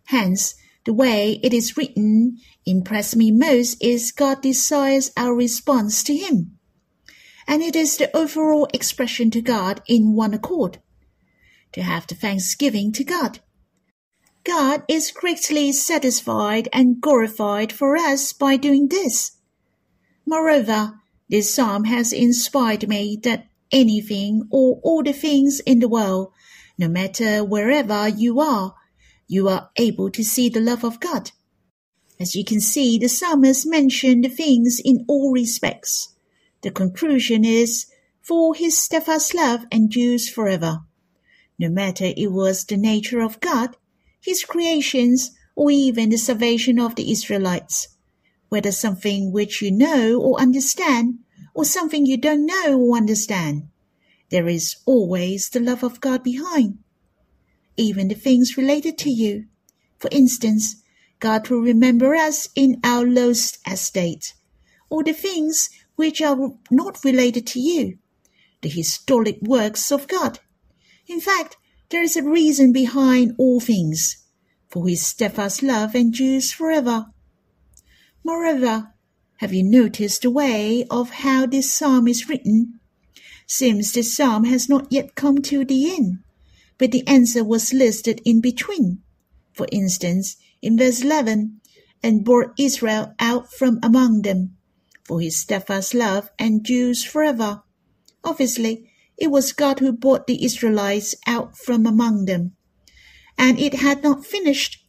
Hence, 0.06 0.54
the 0.86 0.94
way 0.94 1.40
it 1.42 1.52
is 1.52 1.76
written 1.76 2.38
impressed 2.68 3.16
me 3.16 3.32
most 3.32 3.84
is 3.84 4.12
God 4.12 4.44
desires 4.44 5.10
our 5.18 5.34
response 5.34 6.04
to 6.04 6.16
Him. 6.16 6.60
And 7.48 7.64
it 7.64 7.76
is 7.76 7.98
the 7.98 8.16
overall 8.16 8.68
expression 8.72 9.32
to 9.32 9.42
God 9.42 9.82
in 9.88 10.14
one 10.14 10.36
accord. 10.36 10.78
To 11.72 11.82
have 11.82 12.06
the 12.06 12.14
thanksgiving 12.14 12.92
to 12.92 13.04
God. 13.04 13.40
God 14.46 14.84
is 14.88 15.12
greatly 15.12 15.72
satisfied 15.72 16.70
and 16.72 17.02
glorified 17.02 17.74
for 17.74 17.98
us 17.98 18.32
by 18.32 18.58
doing 18.58 18.88
this. 18.88 19.32
Moreover, 20.26 21.00
this 21.30 21.54
psalm 21.54 21.86
has 21.86 22.14
inspired 22.14 22.88
me 22.88 23.18
that 23.24 23.48
anything 23.72 24.48
or 24.52 24.80
all 24.84 25.04
the 25.04 25.14
things 25.14 25.60
in 25.62 25.80
the 25.80 25.90
world 25.90 26.32
no 26.78 26.90
matter 26.90 27.44
wherever 27.44 28.08
you 28.08 28.40
are, 28.40 28.76
you 29.28 29.48
are 29.48 29.70
able 29.78 30.10
to 30.12 30.24
see 30.24 30.50
the 30.50 30.60
love 30.60 30.84
of 30.84 31.00
God. 31.00 31.32
As 32.20 32.36
you 32.36 32.44
can 32.44 32.60
see, 32.60 32.98
the 32.98 33.08
psalmist 33.08 33.66
mentioned 33.66 34.26
the 34.26 34.30
things 34.30 34.82
in 34.84 35.06
all 35.08 35.32
respects. 35.32 36.14
The 36.62 36.72
conclusion 36.72 37.46
is, 37.46 37.86
for 38.22 38.56
his 38.56 38.78
steadfast 38.78 39.34
love 39.34 39.66
endures 39.72 40.30
forever. 40.30 40.82
No 41.58 41.70
matter 41.70 42.12
it 42.16 42.32
was 42.32 42.66
the 42.66 42.78
nature 42.78 43.22
of 43.22 43.40
God, 43.40 43.78
his 44.26 44.44
creations, 44.44 45.32
or 45.56 45.70
even 45.70 46.10
the 46.10 46.18
salvation 46.18 46.80
of 46.80 46.96
the 46.96 47.12
Israelites, 47.12 47.90
whether 48.50 48.72
something 48.72 49.32
which 49.32 49.62
you 49.62 49.72
know 49.72 50.20
or 50.20 50.42
understand, 50.42 51.20
or 51.54 51.64
something 51.64 52.08
you 52.08 52.18
don't 52.18 52.46
know 52.46 52.80
or 52.80 52.98
understand, 52.98 53.68
there 54.32 54.48
is 54.48 54.78
always 54.88 55.50
the 55.50 55.60
love 55.60 55.84
of 55.84 56.02
God 56.02 56.24
behind. 56.24 56.80
Even 57.78 58.08
the 58.08 58.16
things 58.16 58.58
related 58.58 58.98
to 58.98 59.12
you. 59.12 59.46
For 60.00 60.10
instance, 60.12 60.82
God 61.20 61.48
will 61.50 61.62
remember 61.62 62.16
us 62.16 62.50
in 62.56 62.80
our 62.84 63.06
lost 63.06 63.60
estate, 63.72 64.34
or 64.90 65.04
the 65.04 65.14
things 65.14 65.70
which 65.96 66.20
are 66.20 66.54
not 66.72 67.04
related 67.06 67.46
to 67.48 67.60
you, 67.60 68.00
the 68.62 68.70
historic 68.70 69.38
works 69.42 69.92
of 69.92 70.08
God. 70.08 70.40
In 71.08 71.22
fact, 71.22 71.58
there 71.90 72.02
is 72.02 72.16
a 72.16 72.24
reason 72.24 72.72
behind 72.72 73.36
all 73.38 73.60
things, 73.60 74.24
for 74.70 74.88
his 74.88 75.06
steadfast 75.06 75.62
love 75.62 75.96
endures 75.96 76.52
forever. 76.52 77.08
Moreover, 78.24 78.94
have 79.38 79.54
you 79.54 79.64
noticed 79.64 80.24
the 80.24 80.32
way 80.32 80.86
of 80.90 81.10
how 81.12 81.46
this 81.46 81.72
psalm 81.74 82.08
is 82.08 82.28
written? 82.28 82.80
Seems 83.46 83.92
this 83.92 84.16
psalm 84.16 84.46
has 84.46 84.68
not 84.68 84.92
yet 84.92 85.16
come 85.16 85.42
to 85.44 85.64
the 85.64 85.94
end, 85.94 86.20
but 86.78 86.92
the 86.92 87.08
answer 87.08 87.44
was 87.44 87.74
listed 87.74 88.22
in 88.26 88.42
between. 88.42 89.04
For 89.54 89.68
instance, 89.72 90.38
in 90.62 90.78
verse 90.78 91.02
11, 91.02 91.62
and 92.02 92.24
brought 92.24 92.54
Israel 92.60 93.14
out 93.20 93.52
from 93.52 93.80
among 93.84 94.24
them, 94.24 94.58
for 95.04 95.22
his 95.22 95.38
steadfast 95.38 95.94
love 95.94 96.30
endures 96.40 97.04
forever. 97.04 97.64
Obviously, 98.24 98.90
it 99.18 99.32
was 99.32 99.54
God 99.54 99.80
who 99.80 99.92
brought 99.92 100.28
the 100.28 100.44
Israelites 100.44 101.16
out 101.26 101.58
from 101.58 101.86
among 101.86 102.26
them. 102.26 102.56
And 103.38 103.60
it 103.60 103.76
had 103.76 104.04
not 104.04 104.26
finished. 104.26 104.86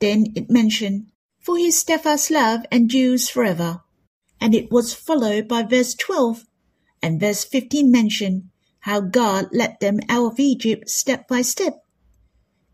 Then 0.00 0.32
it 0.34 0.50
mentioned, 0.50 1.10
For 1.40 1.56
his 1.56 1.78
steadfast 1.78 2.30
love 2.30 2.60
endures 2.70 3.28
forever. 3.28 3.82
And 4.40 4.54
it 4.54 4.70
was 4.70 4.94
followed 4.94 5.48
by 5.48 5.62
verse 5.62 5.94
12, 5.94 6.44
and 7.02 7.20
verse 7.20 7.44
15 7.44 7.90
mentioned 7.90 8.50
how 8.80 9.00
God 9.00 9.48
led 9.52 9.78
them 9.80 9.98
out 10.08 10.32
of 10.32 10.40
Egypt 10.40 10.88
step 10.88 11.26
by 11.26 11.42
step. 11.42 11.82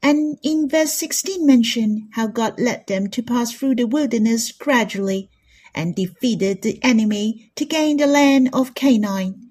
And 0.02 0.38
in 0.42 0.68
verse 0.68 0.92
16 0.94 1.46
mentioned 1.46 2.08
how 2.12 2.26
God 2.26 2.58
led 2.58 2.86
them 2.88 3.08
to 3.10 3.22
pass 3.22 3.52
through 3.52 3.76
the 3.76 3.86
wilderness 3.86 4.50
gradually 4.50 5.30
and 5.74 5.94
defeated 5.94 6.62
the 6.62 6.78
enemy 6.82 7.50
to 7.56 7.64
gain 7.64 7.96
the 7.96 8.06
land 8.06 8.50
of 8.52 8.74
Canaan, 8.74 9.41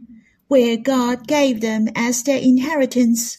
where 0.51 0.75
God 0.75 1.27
gave 1.27 1.61
them 1.61 1.87
as 1.95 2.23
their 2.23 2.37
inheritance. 2.37 3.37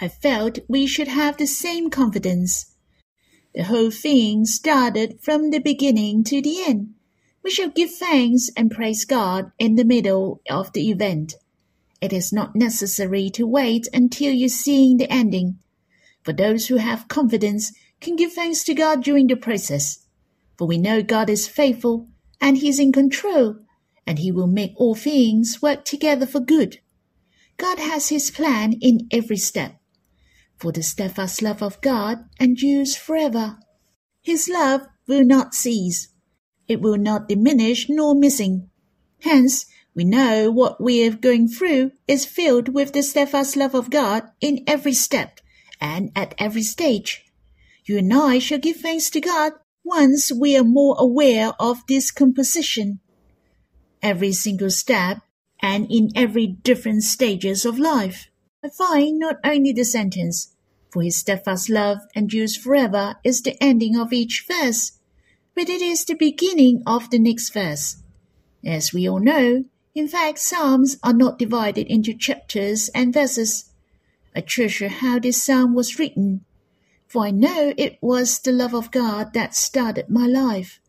I 0.00 0.08
felt 0.08 0.58
we 0.66 0.86
should 0.86 1.08
have 1.08 1.36
the 1.36 1.46
same 1.46 1.90
confidence. 1.90 2.74
The 3.54 3.64
whole 3.64 3.90
thing 3.90 4.46
started 4.46 5.18
from 5.20 5.50
the 5.50 5.58
beginning 5.58 6.24
to 6.24 6.40
the 6.40 6.62
end. 6.62 6.94
We 7.44 7.50
shall 7.50 7.68
give 7.68 7.92
thanks 7.92 8.48
and 8.56 8.70
praise 8.70 9.04
God 9.04 9.52
in 9.58 9.74
the 9.74 9.84
middle 9.84 10.40
of 10.48 10.72
the 10.72 10.88
event. 10.88 11.34
It 12.00 12.14
is 12.14 12.32
not 12.32 12.56
necessary 12.56 13.28
to 13.34 13.46
wait 13.46 13.86
until 13.92 14.32
you 14.32 14.48
see 14.48 14.96
the 14.96 15.12
ending. 15.12 15.58
For 16.24 16.32
those 16.32 16.68
who 16.68 16.76
have 16.76 17.08
confidence 17.08 17.74
can 18.00 18.16
give 18.16 18.32
thanks 18.32 18.64
to 18.64 18.72
God 18.72 19.04
during 19.04 19.26
the 19.26 19.36
process. 19.36 19.98
For 20.56 20.66
we 20.66 20.78
know 20.78 21.02
God 21.02 21.28
is 21.28 21.46
faithful 21.46 22.08
and 22.40 22.56
He 22.56 22.70
is 22.70 22.80
in 22.80 22.90
control, 22.90 23.56
and 24.10 24.18
He 24.18 24.32
will 24.32 24.48
make 24.48 24.72
all 24.74 24.96
things 24.96 25.62
work 25.62 25.84
together 25.84 26.26
for 26.26 26.40
good. 26.40 26.80
God 27.58 27.78
has 27.78 28.08
His 28.08 28.28
plan 28.28 28.72
in 28.80 29.06
every 29.12 29.36
step. 29.36 29.76
For 30.58 30.72
the 30.72 30.82
steadfast 30.82 31.42
love 31.42 31.62
of 31.62 31.80
God 31.80 32.24
endures 32.40 32.96
forever. 32.96 33.60
His 34.20 34.48
love 34.48 34.80
will 35.06 35.24
not 35.24 35.54
cease. 35.54 36.08
It 36.66 36.80
will 36.80 36.98
not 36.98 37.28
diminish 37.28 37.86
nor 37.88 38.16
missing. 38.16 38.68
Hence, 39.20 39.66
we 39.94 40.02
know 40.02 40.50
what 40.50 40.82
we 40.82 41.06
are 41.06 41.12
going 41.12 41.46
through 41.46 41.92
is 42.08 42.26
filled 42.26 42.74
with 42.74 42.92
the 42.92 43.04
steadfast 43.04 43.56
love 43.56 43.76
of 43.76 43.90
God 43.90 44.24
in 44.40 44.64
every 44.66 44.92
step 44.92 45.38
and 45.80 46.10
at 46.16 46.34
every 46.36 46.64
stage. 46.64 47.26
You 47.86 47.98
and 47.98 48.12
I 48.12 48.40
shall 48.40 48.58
give 48.58 48.78
thanks 48.78 49.08
to 49.10 49.20
God 49.20 49.52
once 49.84 50.32
we 50.32 50.56
are 50.56 50.64
more 50.64 50.96
aware 50.98 51.52
of 51.60 51.86
this 51.86 52.10
composition. 52.10 52.98
Every 54.02 54.32
single 54.32 54.70
step 54.70 55.18
and 55.60 55.86
in 55.90 56.10
every 56.14 56.46
different 56.46 57.02
stages 57.02 57.64
of 57.64 57.78
life. 57.78 58.28
I 58.64 58.68
find 58.68 59.18
not 59.18 59.36
only 59.44 59.72
the 59.72 59.84
sentence, 59.84 60.54
for 60.90 61.02
his 61.02 61.16
steadfast 61.16 61.68
love 61.68 61.98
endures 62.14 62.56
forever 62.56 63.16
is 63.22 63.42
the 63.42 63.56
ending 63.62 63.96
of 63.96 64.12
each 64.12 64.44
verse, 64.48 64.92
but 65.54 65.68
it 65.68 65.82
is 65.82 66.04
the 66.04 66.14
beginning 66.14 66.82
of 66.86 67.10
the 67.10 67.18
next 67.18 67.50
verse. 67.50 67.96
As 68.64 68.92
we 68.92 69.08
all 69.08 69.20
know, 69.20 69.64
in 69.94 70.08
fact, 70.08 70.38
Psalms 70.38 70.96
are 71.02 71.12
not 71.12 71.38
divided 71.38 71.86
into 71.86 72.14
chapters 72.14 72.88
and 72.94 73.12
verses. 73.12 73.70
I 74.34 74.40
treasure 74.40 74.88
how 74.88 75.18
this 75.18 75.42
psalm 75.42 75.74
was 75.74 75.98
written, 75.98 76.44
for 77.06 77.24
I 77.24 77.30
know 77.30 77.74
it 77.76 77.98
was 78.00 78.38
the 78.38 78.52
love 78.52 78.74
of 78.74 78.90
God 78.90 79.32
that 79.34 79.54
started 79.54 80.08
my 80.08 80.26
life. 80.26 80.80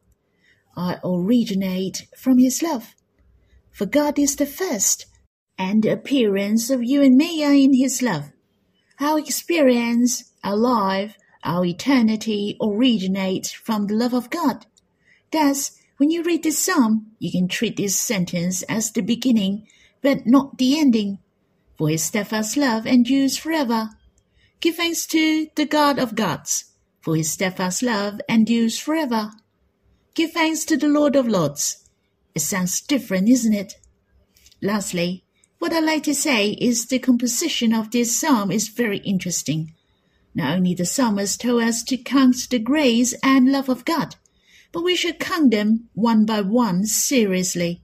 I 0.77 0.99
originate 1.03 2.07
from 2.15 2.37
His 2.37 2.61
love, 2.61 2.95
for 3.81 3.87
God 3.87 4.19
is 4.19 4.35
the 4.35 4.45
first, 4.45 5.07
and 5.57 5.81
the 5.81 5.93
appearance 5.93 6.69
of 6.69 6.83
you 6.83 7.01
and 7.01 7.17
me 7.17 7.43
are 7.43 7.51
in 7.51 7.73
His 7.73 8.03
love. 8.03 8.31
Our 8.99 9.17
experience, 9.17 10.31
our 10.43 10.55
life, 10.55 11.17
our 11.43 11.65
eternity 11.65 12.57
originate 12.61 13.47
from 13.47 13.87
the 13.87 13.95
love 13.95 14.13
of 14.13 14.29
God. 14.29 14.67
Thus, 15.31 15.81
when 15.97 16.11
you 16.11 16.21
read 16.21 16.43
this 16.43 16.63
psalm, 16.63 17.07
you 17.17 17.31
can 17.31 17.47
treat 17.47 17.75
this 17.75 17.99
sentence 17.99 18.61
as 18.69 18.91
the 18.91 19.01
beginning, 19.01 19.65
but 20.03 20.27
not 20.27 20.59
the 20.59 20.77
ending. 20.79 21.17
For 21.75 21.89
his 21.89 22.03
steadfast 22.03 22.57
love 22.57 22.85
endures 22.85 23.35
forever. 23.35 23.89
Give 24.59 24.75
thanks 24.75 25.07
to 25.07 25.47
the 25.55 25.65
God 25.65 25.97
of 25.97 26.13
gods, 26.13 26.65
for 27.01 27.15
his 27.15 27.31
steadfast 27.31 27.81
love 27.81 28.21
endures 28.29 28.77
forever. 28.77 29.31
Give 30.13 30.31
thanks 30.31 30.65
to 30.65 30.77
the 30.77 30.87
Lord 30.87 31.15
of 31.15 31.27
lords. 31.27 31.79
It 32.33 32.41
sounds 32.41 32.79
different, 32.79 33.27
isn't 33.27 33.53
it? 33.53 33.75
Lastly, 34.61 35.23
what 35.59 35.73
I 35.73 35.79
like 35.79 36.03
to 36.03 36.13
say 36.13 36.51
is 36.51 36.85
the 36.85 36.99
composition 36.99 37.73
of 37.73 37.91
this 37.91 38.19
psalm 38.19 38.51
is 38.51 38.67
very 38.67 38.99
interesting. 38.99 39.73
Not 40.33 40.55
only 40.55 40.73
the 40.73 40.85
psalmist 40.85 41.41
told 41.41 41.63
us 41.63 41.83
to 41.83 41.97
count 41.97 42.35
the 42.49 42.59
grace 42.59 43.13
and 43.23 43.51
love 43.51 43.69
of 43.69 43.85
God, 43.85 44.15
but 44.71 44.83
we 44.83 44.95
should 44.95 45.19
count 45.19 45.51
them 45.51 45.89
one 45.93 46.25
by 46.25 46.41
one 46.41 46.85
seriously. 46.85 47.81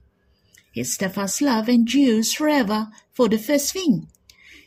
His 0.72 0.94
steadfast 0.94 1.42
love 1.42 1.68
endures 1.68 2.32
forever 2.32 2.88
for 3.12 3.28
the 3.28 3.38
first 3.38 3.72
thing. 3.72 4.08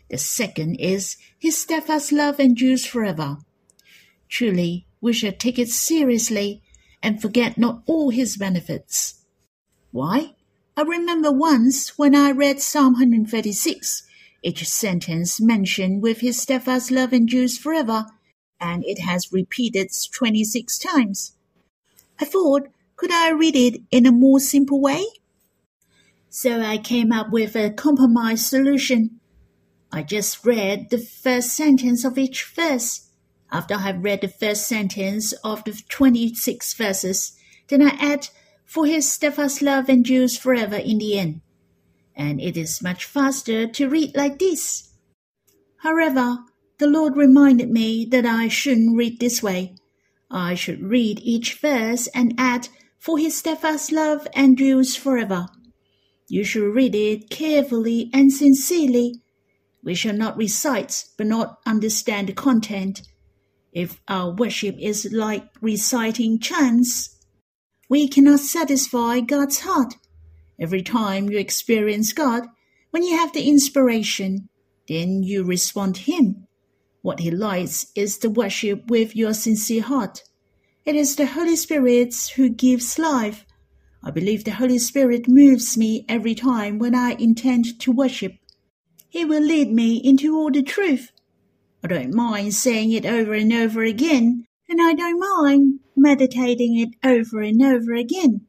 The 0.09 0.17
second 0.17 0.75
is 0.75 1.17
his 1.39 1.57
steadfast 1.57 2.11
love 2.11 2.39
endures 2.39 2.85
forever. 2.85 3.37
Truly, 4.27 4.85
we 4.99 5.13
should 5.13 5.39
take 5.39 5.57
it 5.57 5.69
seriously 5.69 6.61
and 7.01 7.21
forget 7.21 7.57
not 7.57 7.83
all 7.85 8.09
his 8.09 8.37
benefits. 8.37 9.25
Why? 9.91 10.35
I 10.77 10.83
remember 10.83 11.31
once 11.31 11.97
when 11.97 12.15
I 12.15 12.31
read 12.31 12.61
Psalm 12.61 12.93
136, 12.93 14.03
each 14.41 14.67
sentence 14.67 15.41
mentioned 15.41 16.01
with 16.01 16.21
his 16.21 16.41
steadfast 16.41 16.91
love 16.91 17.13
endures 17.13 17.57
forever, 17.57 18.05
and 18.59 18.83
it 18.85 18.99
has 18.99 19.33
repeated 19.33 19.89
26 20.13 20.77
times. 20.79 21.33
I 22.19 22.25
thought, 22.25 22.69
could 22.95 23.11
I 23.11 23.31
read 23.31 23.55
it 23.55 23.81
in 23.91 24.05
a 24.05 24.11
more 24.11 24.39
simple 24.39 24.79
way? 24.79 25.03
So 26.29 26.61
I 26.61 26.77
came 26.77 27.11
up 27.11 27.31
with 27.31 27.55
a 27.55 27.71
compromise 27.71 28.45
solution. 28.45 29.19
I 29.91 30.03
just 30.03 30.45
read 30.45 30.89
the 30.89 30.99
first 30.99 31.49
sentence 31.49 32.05
of 32.05 32.17
each 32.17 32.45
verse. 32.45 33.09
After 33.51 33.73
I 33.73 33.79
have 33.79 34.03
read 34.03 34.21
the 34.21 34.29
first 34.29 34.65
sentence 34.67 35.33
of 35.43 35.65
the 35.65 35.73
26 35.89 36.73
verses, 36.75 37.33
then 37.67 37.81
I 37.81 37.97
add, 37.99 38.29
For 38.71 38.85
his 38.85 39.11
steadfast 39.11 39.61
love 39.61 39.89
endures 39.89 40.37
forever 40.37 40.77
in 40.77 40.99
the 40.99 41.19
end. 41.19 41.41
And 42.15 42.39
it 42.39 42.55
is 42.55 42.81
much 42.81 43.03
faster 43.03 43.67
to 43.67 43.89
read 43.89 44.15
like 44.15 44.39
this. 44.39 44.93
However, 45.79 46.37
the 46.77 46.87
Lord 46.87 47.17
reminded 47.17 47.69
me 47.69 48.05
that 48.05 48.25
I 48.25 48.47
shouldn't 48.47 48.95
read 48.95 49.19
this 49.19 49.43
way. 49.43 49.75
I 50.29 50.55
should 50.55 50.81
read 50.83 51.19
each 51.21 51.55
verse 51.59 52.07
and 52.15 52.33
add, 52.37 52.69
For 52.97 53.17
his 53.17 53.37
steadfast 53.37 53.91
love 53.91 54.25
endures 54.33 54.95
forever. 54.95 55.47
You 56.29 56.45
should 56.45 56.73
read 56.73 56.95
it 56.95 57.29
carefully 57.29 58.09
and 58.13 58.31
sincerely. 58.31 59.15
We 59.83 59.95
shall 59.95 60.15
not 60.15 60.37
recite 60.37 61.03
but 61.17 61.27
not 61.27 61.57
understand 61.65 62.29
the 62.29 62.33
content. 62.33 63.01
If 63.73 63.99
our 64.07 64.33
worship 64.33 64.77
is 64.79 65.09
like 65.11 65.43
reciting 65.59 66.39
chants, 66.39 67.17
we 67.91 68.07
cannot 68.07 68.39
satisfy 68.39 69.19
God's 69.19 69.59
heart. 69.59 69.95
Every 70.57 70.81
time 70.81 71.29
you 71.29 71.37
experience 71.37 72.13
God, 72.13 72.47
when 72.91 73.03
you 73.03 73.17
have 73.17 73.33
the 73.33 73.49
inspiration, 73.49 74.47
then 74.87 75.23
you 75.23 75.43
respond 75.43 75.95
to 75.95 76.03
Him. 76.03 76.47
What 77.01 77.19
he 77.19 77.29
likes 77.29 77.87
is 77.93 78.19
the 78.19 78.29
worship 78.29 78.89
with 78.89 79.13
your 79.13 79.33
sincere 79.33 79.81
heart. 79.81 80.23
It 80.85 80.95
is 80.95 81.17
the 81.17 81.25
Holy 81.25 81.57
Spirit 81.57 82.15
who 82.37 82.47
gives 82.47 82.97
life. 82.97 83.45
I 84.01 84.09
believe 84.09 84.45
the 84.45 84.51
Holy 84.51 84.79
Spirit 84.79 85.27
moves 85.27 85.77
me 85.77 86.05
every 86.07 86.33
time 86.33 86.79
when 86.79 86.95
I 86.95 87.17
intend 87.19 87.77
to 87.81 87.91
worship. 87.91 88.35
He 89.09 89.25
will 89.25 89.43
lead 89.43 89.69
me 89.69 89.97
into 90.01 90.33
all 90.37 90.49
the 90.49 90.63
truth. 90.63 91.11
I 91.83 91.89
don't 91.89 92.13
mind 92.13 92.53
saying 92.53 92.93
it 92.93 93.05
over 93.05 93.33
and 93.33 93.51
over 93.51 93.83
again, 93.83 94.45
and 94.71 94.81
I 94.81 94.93
don't 94.93 95.19
mind 95.19 95.79
meditating 95.97 96.79
it 96.79 96.95
over 97.03 97.41
and 97.41 97.61
over 97.61 97.93
again. 97.93 98.47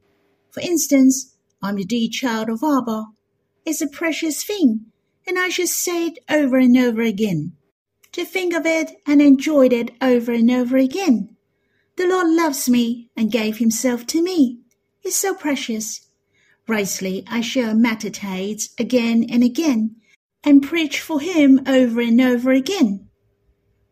For 0.51 0.61
instance, 0.61 1.35
I'm 1.61 1.75
the 1.75 1.83
dear 1.83 2.07
child 2.09 2.47
of 2.47 2.63
Abba. 2.63 3.07
It's 3.65 3.81
a 3.81 3.89
precious 3.89 4.41
thing, 4.41 4.85
and 5.27 5.37
I 5.37 5.49
should 5.49 5.67
say 5.67 6.07
it 6.07 6.19
over 6.29 6.57
and 6.57 6.77
over 6.77 7.01
again 7.01 7.57
to 8.13 8.23
think 8.23 8.53
of 8.53 8.65
it 8.65 8.91
and 9.05 9.21
enjoy 9.21 9.65
it 9.67 9.91
over 10.01 10.31
and 10.31 10.49
over 10.49 10.77
again. 10.77 11.35
The 11.97 12.07
Lord 12.07 12.27
loves 12.29 12.69
me 12.69 13.09
and 13.17 13.29
gave 13.29 13.57
himself 13.57 14.07
to 14.07 14.23
me. 14.23 14.59
It's 15.03 15.17
so 15.17 15.35
precious. 15.35 16.07
Rightly, 16.67 17.25
I 17.27 17.41
shall 17.41 17.75
meditate 17.75 18.69
again 18.79 19.25
and 19.29 19.43
again 19.43 19.97
and 20.41 20.63
preach 20.63 21.01
for 21.01 21.19
him 21.19 21.61
over 21.67 21.99
and 21.99 22.21
over 22.21 22.51
again. 22.51 23.09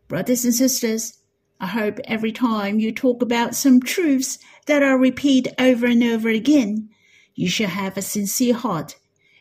Brothers 0.08 0.46
and 0.46 0.54
sisters, 0.54 1.18
I 1.62 1.68
hope 1.68 1.98
every 2.04 2.32
time 2.32 2.78
you 2.78 2.92
talk 2.92 3.22
about 3.22 3.54
some 3.54 3.80
truths 3.80 4.38
that 4.66 4.82
are 4.82 4.98
repeated 4.98 5.54
over 5.58 5.86
and 5.86 6.02
over 6.02 6.28
again, 6.28 6.90
you 7.34 7.48
shall 7.48 7.70
have 7.70 7.96
a 7.96 8.02
sincere 8.02 8.54
heart 8.54 8.96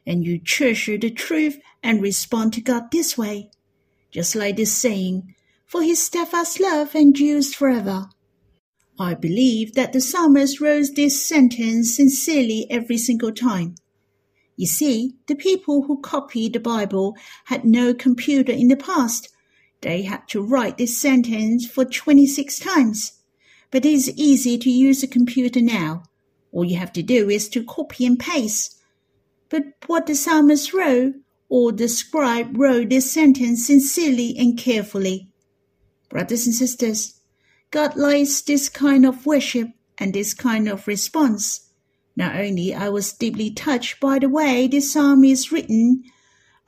and 0.08 0.24
you 0.26 0.40
treasure 0.40 0.98
the 0.98 1.12
truth 1.12 1.60
and 1.84 2.02
respond 2.02 2.54
to 2.54 2.62
God 2.62 2.92
this 2.92 3.18
way 3.18 3.52
just 4.12 4.36
like 4.36 4.58
this 4.58 4.74
saying, 4.74 5.34
for 5.66 5.82
his 5.82 6.04
steadfast 6.04 6.60
love 6.60 6.94
endures 6.96 7.54
forever. 7.54 8.10
I 9.00 9.14
believe 9.14 9.74
that 9.74 9.94
the 9.94 10.02
psalmist 10.02 10.60
wrote 10.60 10.96
this 10.96 11.26
sentence 11.26 11.96
sincerely 11.96 12.68
every 12.70 12.98
single 12.98 13.32
time. 13.32 13.76
You 14.58 14.68
see, 14.68 15.16
the 15.28 15.36
people 15.36 15.84
who 15.84 16.02
copied 16.02 16.54
the 16.54 16.60
Bible 16.60 17.16
had 17.46 17.64
no 17.64 17.94
computer 17.94 18.52
in 18.52 18.68
the 18.68 18.76
past. 18.76 19.30
They 19.82 20.04
had 20.04 20.28
to 20.30 20.42
write 20.42 20.78
this 20.78 21.00
sentence 21.00 21.66
for 21.66 21.86
26 21.86 22.60
times. 22.60 23.14
But 23.72 23.86
it 23.86 23.94
is 23.94 24.12
easy 24.16 24.58
to 24.58 24.70
use 24.70 25.02
a 25.02 25.08
computer 25.08 25.62
now. 25.62 26.04
All 26.52 26.66
you 26.66 26.78
have 26.78 26.94
to 26.94 27.04
do 27.04 27.30
is 27.30 27.50
to 27.50 27.64
copy 27.64 28.06
and 28.06 28.20
paste. 28.20 28.78
But 29.50 29.64
what 29.88 30.06
the 30.06 30.16
psalmist 30.16 30.74
wrote, 30.74 31.16
or 31.50 31.72
the 31.72 31.88
scribe 31.88 32.58
wrote 32.58 32.90
this 32.90 33.12
sentence 33.12 33.68
sincerely 33.68 34.36
and 34.38 34.58
carefully. 34.58 35.30
Brothers 36.10 36.46
and 36.46 36.56
sisters, 36.56 37.20
God 37.72 37.96
likes 37.96 38.42
this 38.42 38.70
kind 38.70 39.06
of 39.06 39.26
worship 39.26 39.70
and 39.98 40.14
this 40.14 40.34
kind 40.34 40.68
of 40.68 40.88
response. 40.88 41.70
Not 42.16 42.36
only 42.36 42.74
I 42.74 42.90
was 42.90 43.14
deeply 43.14 43.52
touched 43.52 44.00
by 44.00 44.20
the 44.20 44.30
way 44.30 44.68
this 44.68 44.92
psalm 44.92 45.24
is 45.24 45.52
written, 45.52 46.04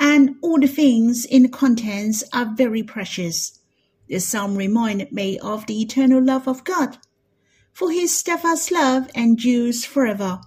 and 0.03 0.35
all 0.41 0.59
the 0.59 0.67
things 0.67 1.23
in 1.23 1.43
the 1.43 1.47
contents 1.47 2.25
are 2.33 2.53
very 2.53 2.83
precious. 2.83 3.57
This 4.09 4.27
psalm 4.27 4.57
reminded 4.57 5.13
me 5.13 5.39
of 5.39 5.65
the 5.65 5.81
eternal 5.81 6.21
love 6.21 6.45
of 6.45 6.65
God, 6.65 6.97
for 7.71 7.89
his 7.89 8.13
steadfast 8.13 8.69
love 8.69 9.09
endures 9.15 9.85
forever. 9.85 10.41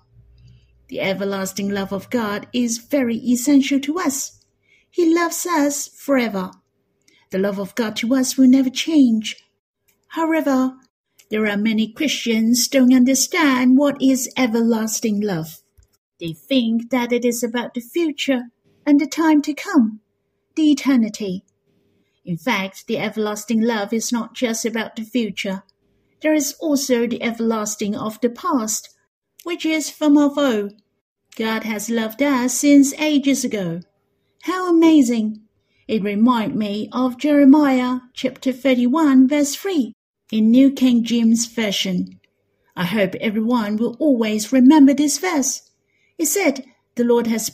The 0.88 1.01
everlasting 1.01 1.71
love 1.71 1.90
of 1.90 2.11
God 2.11 2.49
is 2.53 2.77
very 2.77 3.16
essential 3.16 3.81
to 3.81 3.99
us. 3.99 4.45
He 4.90 5.14
loves 5.14 5.47
us 5.47 5.88
forever. 5.88 6.51
The 7.31 7.38
love 7.38 7.59
of 7.59 7.75
God 7.75 7.97
to 7.97 8.14
us 8.14 8.37
will 8.37 8.49
never 8.49 8.69
change. 8.69 9.37
However, 10.09 10.75
there 11.31 11.47
are 11.47 11.57
many 11.57 11.90
Christians 11.90 12.69
don't 12.69 12.92
understand 12.92 13.79
what 13.79 14.03
is 14.03 14.31
everlasting 14.37 15.23
love. 15.23 15.62
They 16.21 16.35
think 16.35 16.90
that 16.90 17.11
it 17.11 17.25
is 17.25 17.42
about 17.42 17.73
the 17.73 17.81
future 17.81 18.51
and 18.87 19.01
the 19.01 19.07
time 19.07 19.42
to 19.42 19.53
come, 19.53 20.01
the 20.55 20.70
eternity. 20.70 21.44
In 22.25 22.37
fact, 22.37 22.87
the 22.87 22.99
everlasting 22.99 23.61
love 23.61 23.92
is 23.92 24.12
not 24.12 24.35
just 24.35 24.64
about 24.64 24.96
the 24.96 25.03
future. 25.03 25.64
There 26.22 26.33
is 26.33 26.55
also 26.61 27.07
the 27.07 27.22
everlasting 27.22 27.94
of 27.96 28.20
the 28.20 28.31
past, 28.31 28.88
which 29.44 29.66
is 29.66 29.90
from 29.90 30.16
of 30.16 30.38
old. 30.38 30.72
God 31.37 31.64
has 31.64 31.90
loved 31.90 32.22
us 32.22 32.55
since 32.55 32.94
ages 32.94 33.44
ago. 33.44 33.81
How 34.42 34.70
amazing! 34.70 35.42
It 35.87 36.03
reminds 36.03 36.57
me 36.57 36.88
of 36.92 37.18
Jeremiah 37.18 38.01
chapter 38.14 38.53
31 38.53 39.29
verse 39.29 39.55
3 39.55 39.92
in 40.33 40.51
New 40.51 40.70
King 40.72 41.05
James 41.05 41.46
Version. 41.46 42.18
I 42.75 42.85
hope 42.85 43.14
everyone 43.16 43.77
will 43.77 43.96
always 43.99 44.53
remember 44.53 44.94
this 44.94 45.18
verse. 45.18 45.70
It 46.18 46.27
said, 46.27 46.64
The 46.97 47.05
Lord 47.05 47.27
has 47.27 47.51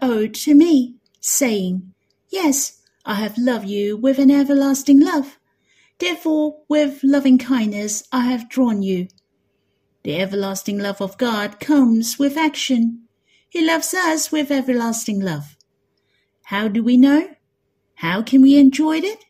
owed 0.00 0.34
to 0.34 0.54
me, 0.54 0.96
saying, 1.20 1.92
Yes, 2.30 2.80
I 3.04 3.14
have 3.14 3.36
loved 3.36 3.68
you 3.68 3.96
with 3.98 4.18
an 4.18 4.30
everlasting 4.30 4.98
love. 4.98 5.38
Therefore, 5.98 6.62
with 6.68 7.00
loving 7.02 7.36
kindness 7.36 8.04
I 8.12 8.22
have 8.22 8.48
drawn 8.48 8.82
you. 8.82 9.08
The 10.04 10.16
everlasting 10.18 10.78
love 10.78 11.02
of 11.02 11.18
God 11.18 11.60
comes 11.60 12.18
with 12.18 12.38
action. 12.38 13.02
He 13.50 13.64
loves 13.64 13.92
us 13.92 14.32
with 14.32 14.50
everlasting 14.50 15.20
love. 15.20 15.56
How 16.44 16.68
do 16.68 16.82
we 16.82 16.96
know? 16.96 17.34
How 17.96 18.22
can 18.22 18.40
we 18.40 18.58
enjoy 18.58 18.98
it? 18.98 19.24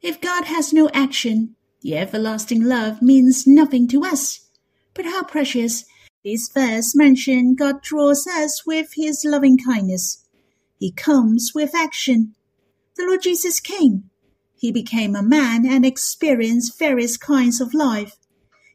If 0.00 0.20
God 0.20 0.44
has 0.44 0.72
no 0.72 0.88
action, 0.90 1.56
the 1.80 1.96
everlasting 1.96 2.62
love 2.62 3.02
means 3.02 3.48
nothing 3.48 3.88
to 3.88 4.04
us. 4.04 4.48
But 4.94 5.06
how 5.06 5.24
precious! 5.24 5.84
This 6.24 6.48
verse 6.48 6.94
mentions 6.94 7.58
God 7.58 7.82
draws 7.82 8.28
us 8.28 8.64
with 8.64 8.92
his 8.94 9.24
loving 9.24 9.58
kindness. 9.58 10.24
He 10.78 10.92
comes 10.92 11.50
with 11.52 11.74
action. 11.74 12.34
The 12.96 13.04
Lord 13.04 13.22
Jesus 13.22 13.58
came. 13.58 14.10
He 14.54 14.70
became 14.70 15.16
a 15.16 15.22
man 15.22 15.66
and 15.66 15.84
experienced 15.84 16.78
various 16.78 17.16
kinds 17.16 17.60
of 17.60 17.74
life. 17.74 18.18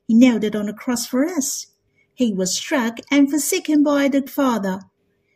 He 0.05 0.13
nailed 0.13 0.43
it 0.43 0.57
on 0.57 0.65
the 0.65 0.73
cross 0.73 1.05
for 1.05 1.25
us. 1.25 1.67
He 2.13 2.33
was 2.33 2.57
struck 2.57 2.97
and 3.09 3.29
forsaken 3.29 3.83
by 3.83 4.09
the 4.09 4.27
Father. 4.27 4.81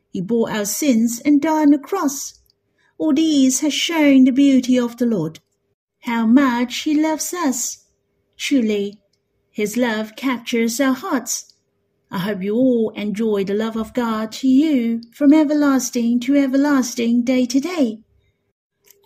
He 0.09 0.19
bore 0.19 0.51
our 0.51 0.65
sins 0.65 1.21
and 1.23 1.41
died 1.41 1.61
on 1.61 1.69
the 1.69 1.79
cross. 1.79 2.41
All 2.97 3.13
these 3.13 3.61
has 3.61 3.73
shown 3.73 4.25
the 4.25 4.31
beauty 4.31 4.77
of 4.77 4.97
the 4.97 5.05
Lord 5.05 5.39
how 6.01 6.25
much 6.25 6.79
He 6.79 6.93
loves 6.93 7.33
us. 7.33 7.85
Truly, 8.35 8.99
His 9.49 9.77
love 9.77 10.17
captures 10.17 10.81
our 10.81 10.93
hearts. 10.93 11.50
I 12.13 12.19
hope 12.19 12.43
you 12.43 12.55
all 12.55 12.89
enjoy 12.89 13.45
the 13.45 13.53
love 13.53 13.77
of 13.77 13.93
God 13.93 14.33
to 14.33 14.47
you 14.47 15.01
from 15.13 15.33
everlasting 15.33 16.19
to 16.21 16.35
everlasting, 16.35 17.23
day 17.23 17.45
to 17.45 17.59
day. 17.61 17.99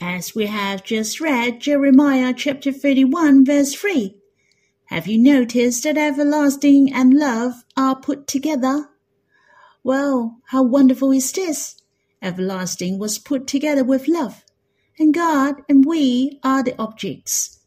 As 0.01 0.33
we 0.33 0.47
have 0.47 0.83
just 0.83 1.21
read 1.21 1.61
Jeremiah 1.61 2.33
chapter 2.35 2.71
31, 2.71 3.45
verse 3.45 3.75
3, 3.75 4.15
have 4.85 5.05
you 5.05 5.19
noticed 5.19 5.83
that 5.83 5.97
everlasting 5.97 6.91
and 6.91 7.13
love 7.13 7.63
are 7.77 7.95
put 7.95 8.25
together? 8.25 8.89
Well, 9.83 10.39
how 10.47 10.63
wonderful 10.63 11.11
is 11.11 11.31
this? 11.31 11.75
Everlasting 12.23 12.97
was 12.97 13.19
put 13.19 13.45
together 13.45 13.83
with 13.83 14.07
love 14.07 14.43
and 14.97 15.13
God 15.13 15.61
and 15.69 15.85
we 15.85 16.39
are 16.43 16.63
the 16.63 16.75
objects. 16.79 17.59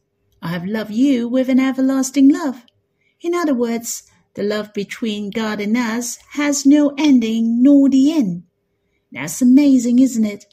I 0.42 0.48
have 0.48 0.64
loved 0.64 0.92
you 0.92 1.28
with 1.28 1.48
an 1.48 1.60
everlasting 1.60 2.28
love. 2.28 2.64
In 3.20 3.34
other 3.34 3.54
words, 3.54 4.02
the 4.34 4.42
love 4.42 4.72
between 4.72 5.30
God 5.30 5.60
and 5.60 5.76
us 5.76 6.18
has 6.32 6.66
no 6.66 6.94
ending 6.96 7.62
nor 7.62 7.88
the 7.88 8.12
end. 8.12 8.44
That's 9.10 9.42
amazing, 9.42 9.98
isn't 9.98 10.24
it? 10.24 10.44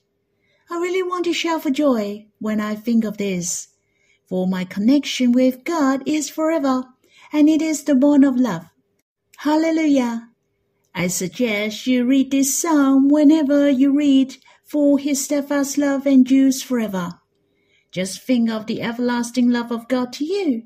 I 0.70 0.76
really 0.76 1.04
want 1.04 1.26
to 1.26 1.34
shout 1.34 1.64
for 1.64 1.70
joy 1.70 2.28
when 2.40 2.60
I 2.60 2.76
think 2.76 3.04
of 3.04 3.18
this, 3.18 3.68
for 4.28 4.48
my 4.48 4.64
connection 4.64 5.32
with 5.32 5.64
God 5.64 6.02
is 6.06 6.30
forever, 6.30 6.84
and 7.32 7.50
it 7.50 7.62
is 7.62 7.84
the 7.84 7.96
bond 7.96 8.26
of 8.26 8.38
love. 8.38 8.66
Hallelujah! 9.38 10.30
I 10.94 11.08
suggest 11.08 11.86
you 11.86 12.06
read 12.06 12.32
this 12.32 12.58
psalm 12.58 13.10
whenever 13.10 13.70
you 13.70 13.96
read 13.96 14.38
for 14.64 14.98
his 14.98 15.24
steadfast 15.24 15.78
love 15.78 16.08
endures 16.08 16.64
forever. 16.64 17.20
Just 17.92 18.24
think 18.24 18.50
of 18.50 18.66
the 18.66 18.82
everlasting 18.82 19.50
love 19.50 19.72
of 19.72 19.88
God 19.88 20.12
to 20.14 20.26
you. 20.26 20.64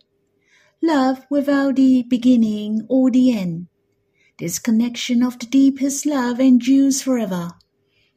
Love 0.81 1.25
without 1.29 1.75
the 1.75 2.03
beginning 2.03 2.85
or 2.87 3.11
the 3.11 3.37
end. 3.37 3.67
This 4.37 4.59
connection 4.59 5.21
of 5.21 5.37
the 5.37 5.45
deepest 5.45 6.05
love 6.05 6.39
endures 6.39 7.01
forever. 7.01 7.51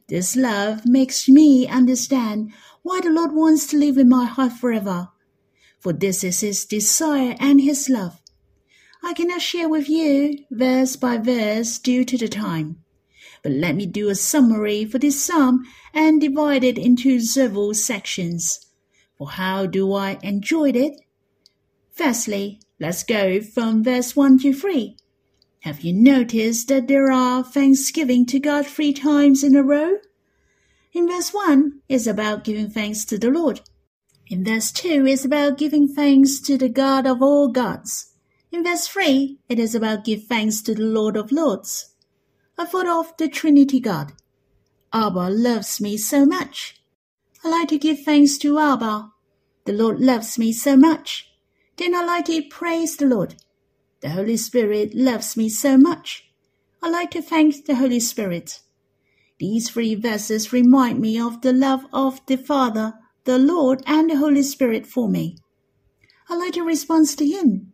This 0.07 0.35
love 0.35 0.85
makes 0.85 1.27
me 1.27 1.67
understand 1.67 2.53
why 2.81 3.01
the 3.01 3.09
Lord 3.09 3.33
wants 3.33 3.67
to 3.67 3.77
live 3.77 3.97
in 3.97 4.07
my 4.07 4.25
heart 4.25 4.53
forever. 4.53 5.09
For 5.79 5.91
this 5.91 6.23
is 6.23 6.39
His 6.39 6.65
desire 6.65 7.35
and 7.39 7.59
His 7.59 7.89
love. 7.89 8.21
I 9.03 9.13
cannot 9.13 9.41
share 9.41 9.67
with 9.67 9.89
you 9.89 10.37
verse 10.49 10.95
by 10.95 11.17
verse 11.17 11.77
due 11.77 12.05
to 12.05 12.17
the 12.17 12.29
time. 12.29 12.83
But 13.41 13.51
let 13.51 13.75
me 13.75 13.85
do 13.85 14.07
a 14.07 14.15
summary 14.15 14.85
for 14.85 14.97
this 14.97 15.21
psalm 15.21 15.65
and 15.93 16.21
divide 16.21 16.63
it 16.63 16.77
into 16.77 17.19
several 17.19 17.73
sections. 17.73 18.65
For 19.17 19.31
how 19.31 19.65
do 19.65 19.93
I 19.93 20.17
enjoy 20.23 20.69
it? 20.69 20.93
Firstly, 21.93 22.59
let's 22.79 23.03
go 23.03 23.39
from 23.39 23.83
verse 23.83 24.15
1 24.15 24.39
to 24.39 24.51
3. 24.53 24.97
Have 25.59 25.81
you 25.81 25.93
noticed 25.93 26.67
that 26.69 26.87
there 26.87 27.11
are 27.11 27.43
thanksgiving 27.43 28.25
to 28.25 28.39
God 28.39 28.65
three 28.65 28.93
times 28.93 29.43
in 29.43 29.55
a 29.55 29.61
row? 29.61 29.97
In 30.91 31.07
verse 31.07 31.31
1 31.31 31.81
it's 31.87 32.07
about 32.07 32.43
giving 32.43 32.69
thanks 32.69 33.05
to 33.05 33.19
the 33.19 33.29
Lord. 33.29 33.61
In 34.27 34.43
verse 34.43 34.71
2 34.71 35.05
it's 35.05 35.23
about 35.23 35.59
giving 35.59 35.87
thanks 35.87 36.39
to 36.41 36.57
the 36.57 36.67
God 36.67 37.05
of 37.05 37.21
all 37.21 37.49
gods. 37.49 38.13
In 38.51 38.63
verse 38.63 38.87
3 38.87 39.39
it 39.47 39.59
is 39.59 39.75
about 39.75 40.03
give 40.03 40.23
thanks 40.23 40.61
to 40.63 40.73
the 40.73 40.83
Lord 40.83 41.15
of 41.15 41.31
lords. 41.31 41.93
I 42.57 42.65
thought 42.65 42.87
of 42.87 43.15
the 43.17 43.27
Trinity 43.27 43.79
God. 43.79 44.13
Abba 44.91 45.29
loves 45.29 45.79
me 45.79 45.97
so 45.97 46.25
much. 46.25 46.81
I 47.43 47.49
like 47.49 47.69
to 47.69 47.77
give 47.77 48.01
thanks 48.01 48.39
to 48.39 48.57
Abba. 48.57 49.11
The 49.65 49.73
Lord 49.73 49.99
loves 49.99 50.39
me 50.39 50.53
so 50.53 50.75
much. 50.75 51.29
Then 51.77 51.95
I 51.95 52.03
like 52.03 52.25
to 52.25 52.41
praise 52.49 52.97
the 52.97 53.05
Lord. 53.05 53.35
The 54.01 54.09
Holy 54.09 54.37
Spirit 54.37 54.93
loves 54.93 55.35
me 55.35 55.49
so 55.49 55.77
much. 55.77 56.29
I 56.81 56.89
like 56.89 57.11
to 57.11 57.21
thank 57.21 57.65
the 57.65 57.75
Holy 57.75 57.99
Spirit. 57.99 58.59
These 59.39 59.69
three 59.69 59.95
verses 59.95 60.53
remind 60.53 60.99
me 60.99 61.19
of 61.19 61.41
the 61.41 61.53
love 61.53 61.85
of 61.91 62.23
the 62.27 62.37
Father, 62.37 62.93
the 63.23 63.37
Lord, 63.37 63.81
and 63.87 64.09
the 64.09 64.17
Holy 64.17 64.43
Spirit 64.43 64.85
for 64.85 65.09
me. 65.09 65.37
I 66.29 66.35
like 66.35 66.53
to 66.53 66.63
respond 66.63 67.07
to 67.17 67.25
Him. 67.25 67.73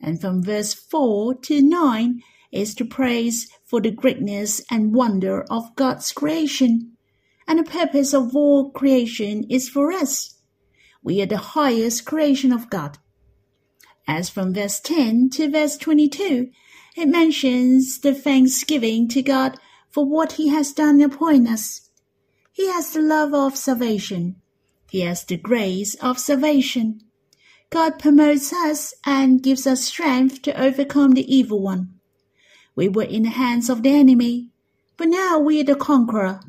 And 0.00 0.20
from 0.20 0.42
verse 0.42 0.74
4 0.74 1.34
to 1.46 1.62
9 1.62 2.20
is 2.52 2.74
to 2.76 2.84
praise 2.84 3.48
for 3.64 3.80
the 3.80 3.90
greatness 3.90 4.62
and 4.70 4.94
wonder 4.94 5.44
of 5.50 5.74
God's 5.76 6.12
creation. 6.12 6.92
And 7.48 7.58
the 7.58 7.64
purpose 7.64 8.14
of 8.14 8.36
all 8.36 8.70
creation 8.70 9.44
is 9.50 9.68
for 9.68 9.92
us. 9.92 10.38
We 11.02 11.20
are 11.22 11.26
the 11.26 11.38
highest 11.38 12.04
creation 12.04 12.52
of 12.52 12.70
God. 12.70 12.98
As 14.06 14.28
from 14.28 14.52
verse 14.52 14.80
10 14.80 15.30
to 15.30 15.50
verse 15.50 15.76
22, 15.76 16.50
it 16.96 17.06
mentions 17.06 17.98
the 17.98 18.14
thanksgiving 18.14 19.08
to 19.08 19.22
God 19.22 19.58
for 19.90 20.04
what 20.04 20.32
he 20.32 20.48
has 20.48 20.72
done 20.72 21.00
upon 21.00 21.46
us. 21.46 21.90
He 22.52 22.70
has 22.70 22.92
the 22.92 23.00
love 23.00 23.34
of 23.34 23.56
salvation. 23.56 24.36
He 24.90 25.00
has 25.00 25.24
the 25.24 25.36
grace 25.36 25.94
of 25.96 26.18
salvation. 26.18 27.00
God 27.70 27.98
promotes 27.98 28.52
us 28.52 28.94
and 29.04 29.42
gives 29.42 29.66
us 29.66 29.84
strength 29.84 30.42
to 30.42 30.60
overcome 30.60 31.12
the 31.12 31.34
evil 31.34 31.60
one. 31.60 31.94
We 32.76 32.88
were 32.88 33.02
in 33.02 33.24
the 33.24 33.30
hands 33.30 33.68
of 33.68 33.82
the 33.82 33.90
enemy, 33.90 34.50
but 34.96 35.08
now 35.08 35.38
we 35.38 35.60
are 35.60 35.64
the 35.64 35.74
conqueror. 35.74 36.40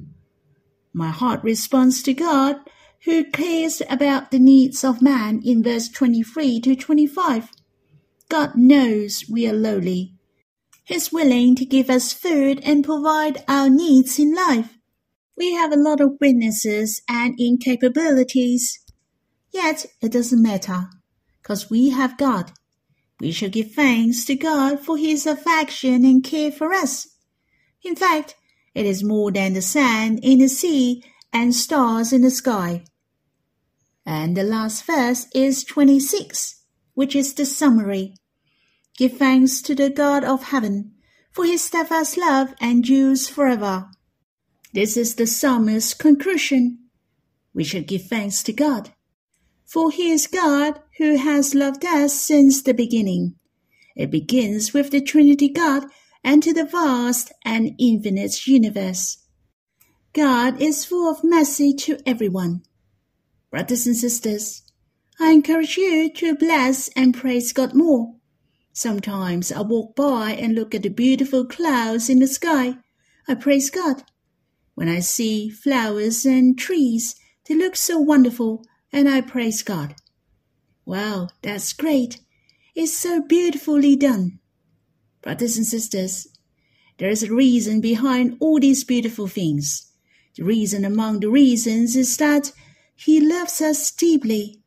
My 0.94 1.10
heart 1.10 1.44
responds 1.44 2.04
to 2.04 2.14
God, 2.14 2.58
who 3.06 3.24
cares 3.24 3.82
about 3.88 4.32
the 4.32 4.40
needs 4.40 4.84
of 4.84 5.02
man 5.02 5.40
in 5.46 5.64
verse 5.64 5.88
23 5.90 6.60
to 6.60 6.76
25. 6.76 7.52
God 8.30 8.56
knows 8.56 9.24
we 9.30 9.48
are 9.48 9.54
lowly. 9.54 10.14
He's 10.84 11.12
willing 11.12 11.56
to 11.56 11.66
give 11.66 11.90
us 11.90 12.14
food 12.14 12.60
and 12.64 12.84
provide 12.84 13.44
our 13.48 13.70
needs 13.70 14.18
in 14.18 14.34
life. 14.34 14.78
We 15.38 15.54
have 15.54 15.72
a 15.72 15.78
lot 15.78 16.02
of 16.02 16.18
weaknesses 16.20 17.02
and 17.08 17.38
incapabilities. 17.40 18.80
Yet 19.52 19.86
it 20.02 20.12
doesn't 20.12 20.42
matter, 20.42 20.88
because 21.42 21.70
we 21.70 21.92
have 21.92 22.18
God. 22.18 22.52
We 23.20 23.32
shall 23.32 23.50
give 23.50 23.72
thanks 23.72 24.26
to 24.26 24.36
God 24.36 24.80
for 24.80 24.98
his 24.98 25.28
affection 25.28 26.04
and 26.06 26.24
care 26.24 26.52
for 26.52 26.74
us. 26.74 27.08
In 27.84 27.96
fact, 27.96 28.36
it 28.74 28.86
is 28.86 29.04
more 29.04 29.32
than 29.32 29.54
the 29.54 29.62
sand 29.62 30.20
in 30.24 30.40
the 30.40 30.48
sea 30.48 31.04
and 31.32 31.54
stars 31.54 32.12
in 32.12 32.22
the 32.22 32.32
sky. 32.32 32.84
And 34.06 34.38
the 34.38 34.44
last 34.44 34.86
verse 34.86 35.28
is 35.34 35.64
26, 35.64 36.64
which 36.94 37.16
is 37.16 37.34
the 37.34 37.46
summary. 37.46 38.14
Give 38.98 39.18
thanks 39.18 39.62
to 39.64 39.76
the 39.76 39.90
God 39.90 40.24
of 40.24 40.44
heaven, 40.44 40.94
for 41.32 41.46
his 41.46 41.64
steadfast 41.64 42.18
love 42.18 42.54
endures 42.62 43.28
forever. 43.28 43.90
This 44.74 44.96
is 44.96 45.16
the 45.16 45.26
psalmist's 45.26 45.94
conclusion. 45.94 46.80
We 47.54 47.64
should 47.64 47.88
give 47.88 48.04
thanks 48.04 48.44
to 48.44 48.54
God, 48.54 48.92
for 49.66 49.90
he 49.90 50.12
is 50.12 50.28
God 50.28 50.82
who 50.98 51.18
has 51.18 51.56
loved 51.56 51.84
us 51.84 52.14
since 52.14 52.62
the 52.62 52.74
beginning. 52.74 53.36
It 53.96 54.12
begins 54.12 54.74
with 54.74 54.92
the 54.92 55.02
Trinity 55.02 55.50
God 55.50 55.86
and 56.24 56.44
to 56.44 56.54
the 56.54 56.66
vast 56.66 57.32
and 57.44 57.72
infinite 57.80 58.46
universe. 58.46 59.18
God 60.14 60.62
is 60.62 60.86
full 60.86 61.10
of 61.10 61.24
mercy 61.24 61.74
to 61.74 61.98
everyone. 62.06 62.64
Brothers 63.56 63.88
and 63.88 63.96
sisters, 63.96 64.64
I 65.18 65.32
encourage 65.32 65.78
you 65.78 66.12
to 66.16 66.36
bless 66.36 66.90
and 66.90 67.14
praise 67.14 67.54
God 67.54 67.74
more. 67.74 68.16
Sometimes 68.74 69.50
I 69.50 69.62
walk 69.62 69.96
by 69.96 70.32
and 70.32 70.54
look 70.54 70.76
at 70.76 70.84
the 70.84 70.90
beautiful 70.90 71.46
clouds 71.46 72.10
in 72.10 72.20
the 72.20 72.28
sky. 72.28 72.76
I 73.30 73.36
praise 73.36 73.70
God. 73.70 74.04
When 74.74 74.90
I 74.90 75.00
see 75.00 75.50
flowers 75.50 76.26
and 76.26 76.60
trees, 76.60 77.16
they 77.48 77.56
look 77.56 77.78
so 77.78 77.98
wonderful, 77.98 78.66
and 78.92 79.08
I 79.08 79.22
praise 79.22 79.64
God. 79.64 79.96
Wow, 80.86 81.30
that's 81.42 81.72
great. 81.72 82.20
It's 82.76 82.98
so 82.98 83.22
beautifully 83.22 83.96
done. 83.96 84.40
Brothers 85.22 85.56
and 85.56 85.66
sisters, 85.66 86.28
there 86.98 87.10
is 87.10 87.24
a 87.24 87.34
reason 87.34 87.80
behind 87.80 88.36
all 88.42 88.60
these 88.60 88.84
beautiful 88.84 89.28
things. 89.28 89.94
The 90.36 90.44
reason 90.44 90.84
among 90.84 91.22
the 91.22 91.30
reasons 91.30 91.96
is 91.96 92.18
that 92.18 92.52
he 92.96 93.20
loves 93.20 93.62
us 93.62 93.92
deeply. 93.92 94.62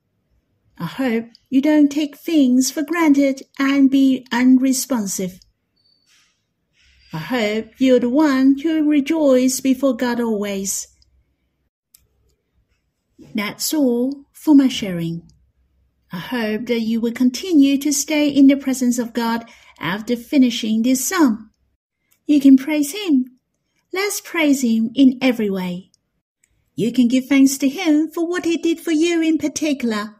I 0.78 0.86
hope 0.86 1.26
you 1.50 1.60
don't 1.60 1.88
take 1.88 2.16
things 2.16 2.70
for 2.70 2.82
granted 2.82 3.42
and 3.58 3.90
be 3.90 4.26
unresponsive. 4.30 5.40
I 7.12 7.18
hope 7.18 7.72
you're 7.78 8.00
the 8.00 8.10
one 8.10 8.58
who 8.62 8.88
rejoices 8.88 9.60
before 9.60 9.96
God 9.96 10.20
always. 10.20 10.86
That's 13.34 13.72
all 13.72 14.24
for 14.32 14.54
my 14.54 14.68
sharing. 14.68 15.22
I 16.12 16.18
hope 16.18 16.66
that 16.66 16.80
you 16.80 17.00
will 17.00 17.12
continue 17.12 17.78
to 17.78 17.92
stay 17.92 18.28
in 18.28 18.46
the 18.46 18.56
presence 18.56 18.98
of 18.98 19.12
God 19.12 19.48
after 19.80 20.16
finishing 20.16 20.82
this 20.82 21.04
psalm. 21.04 21.50
You 22.26 22.40
can 22.40 22.56
praise 22.56 22.92
Him. 22.92 23.24
Let's 23.92 24.20
praise 24.20 24.62
Him 24.62 24.90
in 24.94 25.18
every 25.20 25.50
way. 25.50 25.90
You 26.78 26.92
can 26.92 27.08
give 27.08 27.26
thanks 27.26 27.58
to 27.58 27.68
Him 27.68 28.08
for 28.08 28.24
what 28.24 28.44
He 28.44 28.56
did 28.56 28.78
for 28.78 28.92
you 28.92 29.20
in 29.20 29.36
particular 29.36 30.14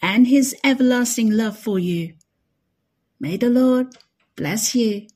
and 0.00 0.26
His 0.26 0.56
everlasting 0.64 1.30
love 1.30 1.58
for 1.58 1.78
you. 1.78 2.14
May 3.20 3.36
the 3.36 3.50
Lord 3.50 3.88
bless 4.34 4.74
you. 4.74 5.08